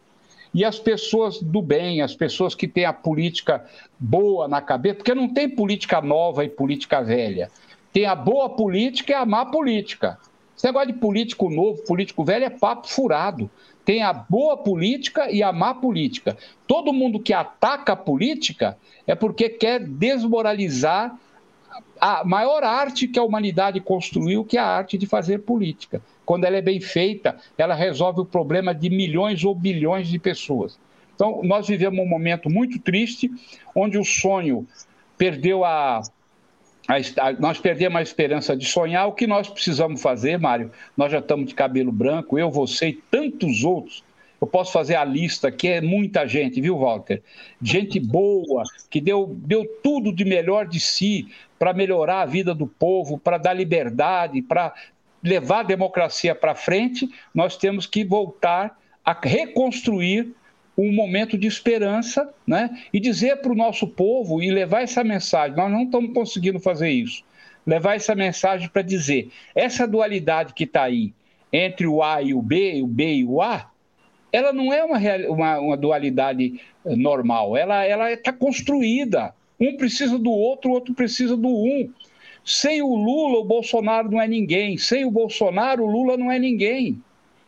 [0.51, 3.63] E as pessoas do bem, as pessoas que têm a política
[3.99, 7.51] boa na cabeça, porque não tem política nova e política velha.
[7.95, 10.19] Tem a boa política e a má política.
[10.53, 13.49] Esse negócio de político novo, político velho é papo furado.
[13.85, 16.35] Tem a boa política e a má política.
[16.67, 18.77] Todo mundo que ataca a política
[19.07, 21.17] é porque quer desmoralizar
[21.97, 26.01] a maior arte que a humanidade construiu, que é a arte de fazer política.
[26.25, 30.77] Quando ela é bem feita, ela resolve o problema de milhões ou bilhões de pessoas.
[31.15, 33.31] Então, nós vivemos um momento muito triste,
[33.73, 34.67] onde o sonho
[35.17, 36.01] perdeu a,
[36.87, 39.07] a, nós perdemos a esperança de sonhar.
[39.07, 40.71] O que nós precisamos fazer, Mário?
[40.95, 44.03] Nós já estamos de cabelo branco, eu, você e tantos outros.
[44.39, 47.23] Eu posso fazer a lista, que é muita gente, viu, Walter?
[47.61, 51.27] Gente boa, que deu, deu tudo de melhor de si
[51.57, 54.73] para melhorar a vida do povo, para dar liberdade, para
[55.23, 57.09] levar a democracia para frente.
[57.33, 60.33] Nós temos que voltar a reconstruir
[60.77, 62.69] um momento de esperança, né?
[62.91, 65.55] E dizer para o nosso povo e levar essa mensagem.
[65.55, 67.23] Nós não estamos conseguindo fazer isso.
[67.65, 71.13] Levar essa mensagem para dizer essa dualidade que está aí
[71.51, 73.71] entre o A e o B, o B e o A,
[74.31, 74.99] ela não é uma,
[75.29, 77.55] uma, uma dualidade eh, normal.
[77.55, 79.33] Ela ela está construída.
[79.59, 81.89] Um precisa do outro, o outro precisa do um.
[82.43, 84.77] Sem o Lula, o Bolsonaro não é ninguém.
[84.77, 87.01] Sem o Bolsonaro, o Lula não é ninguém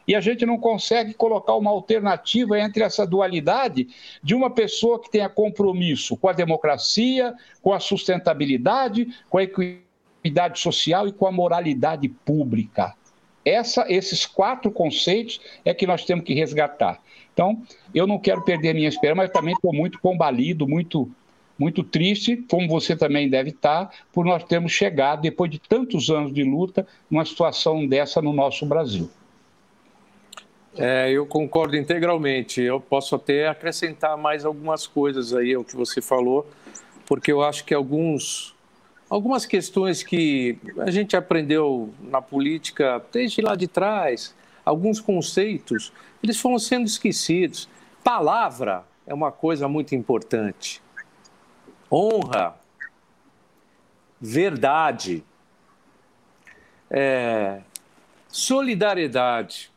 [0.08, 3.90] e a gente não consegue colocar uma alternativa entre essa dualidade
[4.24, 10.60] de uma pessoa que tenha compromisso com a democracia, com a sustentabilidade, com a equidade
[10.60, 12.96] social e com a moralidade pública.
[13.44, 17.02] Essa, esses quatro conceitos é que nós temos que resgatar.
[17.34, 17.62] Então,
[17.94, 21.10] eu não quero perder minha esperança, mas também estou muito combalido, muito
[21.60, 26.32] muito triste, como você também deve estar, por nós termos chegado, depois de tantos anos
[26.32, 29.10] de luta, numa situação dessa no nosso Brasil.
[30.78, 32.62] É, eu concordo integralmente.
[32.62, 36.48] Eu posso até acrescentar mais algumas coisas aí ao que você falou,
[37.06, 38.56] porque eu acho que alguns,
[39.10, 46.40] algumas questões que a gente aprendeu na política desde lá de trás, alguns conceitos, eles
[46.40, 47.68] foram sendo esquecidos.
[48.04, 50.82] Palavra é uma coisa muito importante.
[51.92, 52.56] Honra,
[54.22, 55.24] verdade,
[56.92, 57.62] é,
[58.28, 59.72] solidariedade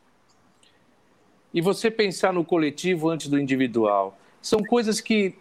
[1.53, 5.35] e você pensar no coletivo antes do individual são coisas que,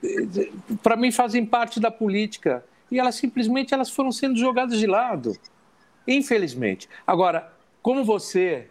[0.84, 5.38] para mim, fazem parte da política e elas simplesmente elas foram sendo jogadas de lado,
[6.08, 6.90] infelizmente.
[7.08, 7.52] Agora,
[7.82, 8.68] como você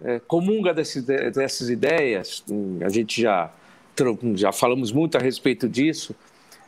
[0.00, 2.44] é, comunga desse, dessas ideias,
[2.84, 3.50] a gente já
[4.34, 6.14] já falamos muito a respeito disso.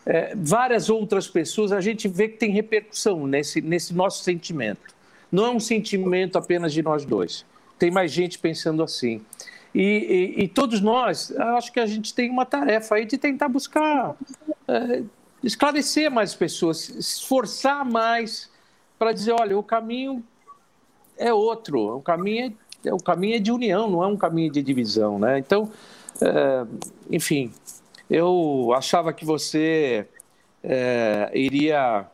[0.06, 4.94] É, várias outras pessoas a gente vê que tem repercussão nesse, nesse nosso sentimento.
[5.32, 7.44] Não é um sentimento apenas de nós dois.
[7.78, 9.22] Tem mais gente pensando assim.
[9.74, 9.82] E,
[10.38, 14.14] e, e todos nós, acho que a gente tem uma tarefa aí de tentar buscar
[14.68, 15.02] é,
[15.42, 18.50] esclarecer mais pessoas, esforçar mais
[18.98, 20.24] para dizer, olha, o caminho
[21.18, 24.62] é outro, o caminho é, o caminho é de união, não é um caminho de
[24.62, 25.38] divisão, né?
[25.38, 25.70] Então,
[26.20, 26.66] é,
[27.10, 27.52] enfim,
[28.08, 30.06] eu achava que você
[30.62, 32.06] é, iria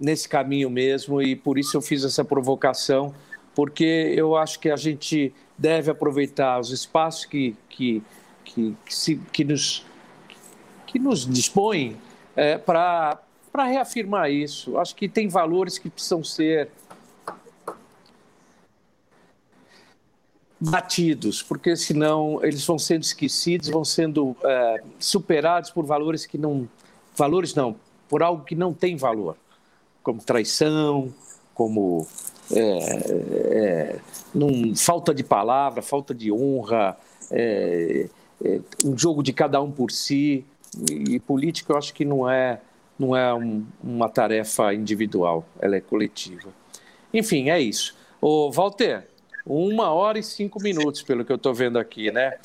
[0.00, 3.14] nesse caminho mesmo e por isso eu fiz essa provocação,
[3.54, 8.02] porque eu acho que a gente deve aproveitar os espaços que, que,
[8.44, 9.86] que, que, se, que, nos,
[10.88, 11.96] que nos dispõem
[12.34, 13.22] é, para
[13.54, 14.76] reafirmar isso.
[14.76, 16.68] Acho que tem valores que precisam ser
[20.58, 26.68] batidos, porque senão eles vão sendo esquecidos, vão sendo é, superados por valores que não.
[27.14, 27.76] Valores não,
[28.08, 29.36] por algo que não tem valor,
[30.02, 31.14] como traição,
[31.54, 32.08] como
[32.50, 32.78] é,
[33.54, 33.98] é,
[34.34, 36.96] num, falta de palavra, falta de honra,
[37.30, 38.08] é,
[38.44, 40.44] é, um jogo de cada um por si.
[40.90, 42.60] E, e política eu acho que não é,
[42.98, 46.48] não é um, uma tarefa individual, ela é coletiva.
[47.12, 47.94] Enfim, é isso.
[48.20, 49.06] Ô, Walter,
[49.44, 52.38] uma hora e cinco minutos, pelo que eu estou vendo aqui, né?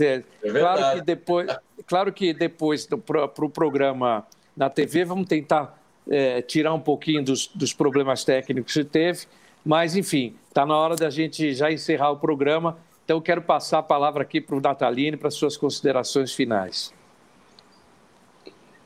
[0.00, 5.77] É claro que depois, claro que depois para o pro programa na TV vamos tentar
[6.08, 9.26] é, tirar um pouquinho dos, dos problemas técnicos que teve,
[9.64, 12.78] mas enfim, está na hora da gente já encerrar o programa.
[13.04, 16.92] Então quero passar a palavra aqui para o Natalino para suas considerações finais.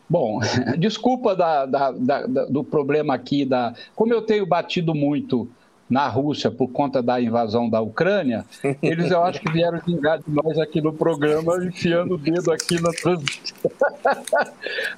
[0.09, 0.41] Bom,
[0.79, 5.49] desculpa da, da, da, do problema aqui da, como eu tenho batido muito
[5.93, 8.47] na Rússia por conta da invasão da Ucrânia,
[8.83, 12.81] eles eu acho que vieram vingar de nós aqui no programa, enfiando o dedo aqui
[12.81, 13.71] na transmissão.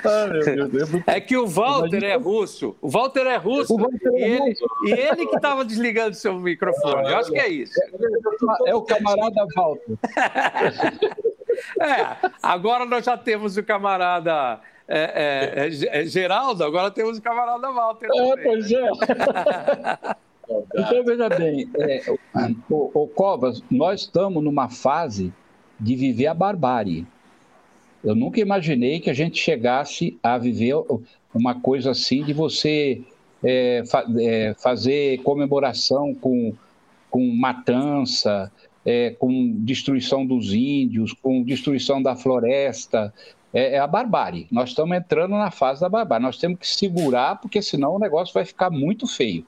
[0.05, 0.27] ah,
[0.71, 2.13] Deus, é, que o Walter Imagina...
[2.13, 2.77] é russo.
[2.81, 3.77] O Walter é russo.
[3.77, 4.65] Walter é e, ele, russo.
[4.85, 7.11] e ele que estava desligando seu microfone.
[7.11, 7.75] Eu acho que é isso.
[8.67, 9.95] É, é o camarada Walter.
[11.83, 14.61] é, agora nós já temos o camarada.
[14.87, 18.09] É, é, é, Geraldo, agora temos o camarada Walter.
[18.15, 18.91] É, pois é.
[20.49, 22.03] Então, veja bem, é,
[22.71, 25.33] o, o Covas, nós estamos numa fase
[25.79, 27.07] de viver a barbárie.
[28.03, 30.75] Eu nunca imaginei que a gente chegasse a viver
[31.35, 33.03] uma coisa assim de você
[33.43, 36.53] é, fa é, fazer comemoração com,
[37.11, 38.53] com matança,
[38.85, 43.13] é, com destruição dos índios, com destruição da floresta.
[43.53, 44.49] É, é, a barbárie.
[44.51, 46.27] Nós estamos entrando na fase da barbárie.
[46.27, 49.47] Nós temos que segurar, porque senão o negócio vai ficar muito feio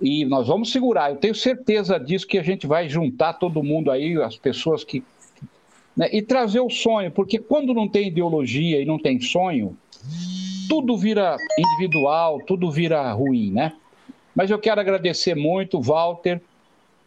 [0.00, 1.10] e nós vamos segurar.
[1.10, 5.02] Eu tenho certeza disso que a gente vai juntar todo mundo aí, as pessoas que.
[5.96, 9.74] Né, e trazer o sonho, porque quando não tem ideologia e não tem sonho,
[10.68, 13.72] tudo vira individual, tudo vira ruim, né?
[14.34, 16.42] Mas eu quero agradecer muito, Walter,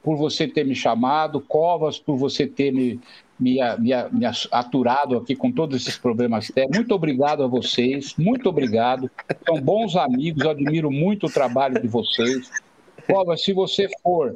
[0.02, 3.00] por você ter me chamado, Covas, por você ter me,
[3.40, 6.78] me, me, me aturado aqui com todos esses problemas técnicos.
[6.78, 9.12] Muito obrigado a vocês, muito obrigado.
[9.46, 12.50] São bons amigos, admiro muito o trabalho de vocês.
[13.10, 14.36] Cova, se você for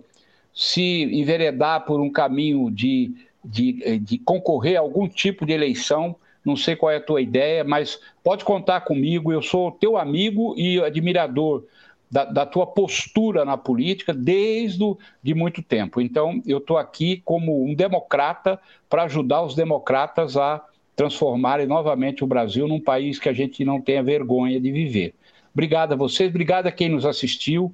[0.52, 3.14] se enveredar por um caminho de,
[3.46, 7.64] de, de concorrer a algum tipo de eleição, não sei qual é a tua ideia,
[7.64, 11.64] mas pode contar comigo, eu sou teu amigo e admirador
[12.10, 16.02] da, da tua postura na política desde de muito tempo.
[16.02, 18.60] Então, eu estou aqui como um democrata
[18.90, 20.64] para ajudar os democratas a
[20.96, 25.14] transformarem novamente o Brasil num país que a gente não tenha vergonha de viver.
[25.54, 27.74] Obrigado a vocês, obrigado a quem nos assistiu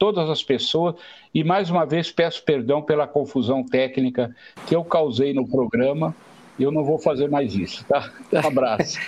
[0.00, 0.96] todas as pessoas.
[1.32, 4.34] E mais uma vez peço perdão pela confusão técnica
[4.66, 6.16] que eu causei no programa.
[6.58, 8.10] Eu não vou fazer mais isso, tá?
[8.32, 8.98] Um abraço.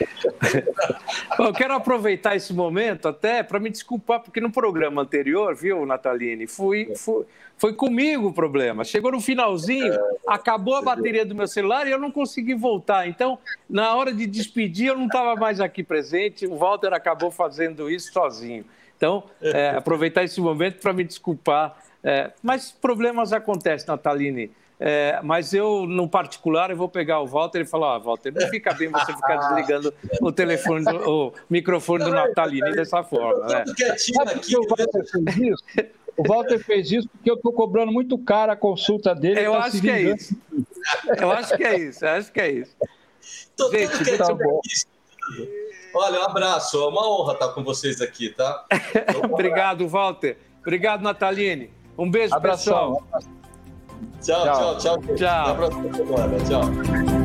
[1.36, 5.84] Bom, eu quero aproveitar esse momento até para me desculpar, porque no programa anterior, viu,
[5.84, 7.24] Nataline, fui, fui,
[7.58, 8.84] foi comigo o problema.
[8.84, 9.94] Chegou no finalzinho,
[10.26, 13.06] acabou a bateria do meu celular e eu não consegui voltar.
[13.06, 13.38] Então,
[13.68, 16.46] na hora de despedir, eu não estava mais aqui presente.
[16.46, 18.64] O Walter acabou fazendo isso sozinho.
[19.02, 21.76] Então, é, aproveitar esse momento para me desculpar.
[22.04, 24.52] É, mas problemas acontecem, Nataline.
[24.78, 28.48] É, mas eu, no particular, eu vou pegar o Walter e falar: oh, Walter, não
[28.48, 33.44] fica bem você ficar desligando o telefone, do, o microfone do Natalini dessa forma.
[33.46, 33.64] Né?
[34.40, 35.64] Que o Walter fez isso?
[36.14, 39.40] O Walter fez isso porque eu estou cobrando muito caro a consulta dele.
[39.40, 40.36] Eu tá acho que é isso.
[41.18, 42.04] Eu acho que é isso.
[42.04, 42.76] Eu acho que é isso.
[43.56, 44.60] Tô Gente, tá bom.
[45.94, 46.82] Olha, um abraço.
[46.82, 48.64] É uma honra estar com vocês aqui, tá?
[49.30, 50.38] Obrigado, Walter.
[50.60, 51.70] Obrigado, Nataline.
[51.98, 53.02] Um beijo, Abração.
[53.02, 53.32] pessoal.
[54.22, 55.16] Tchau, tchau, tchau.
[55.16, 55.40] Tchau.
[55.42, 56.38] Até a próxima semana.
[56.44, 57.21] Tchau.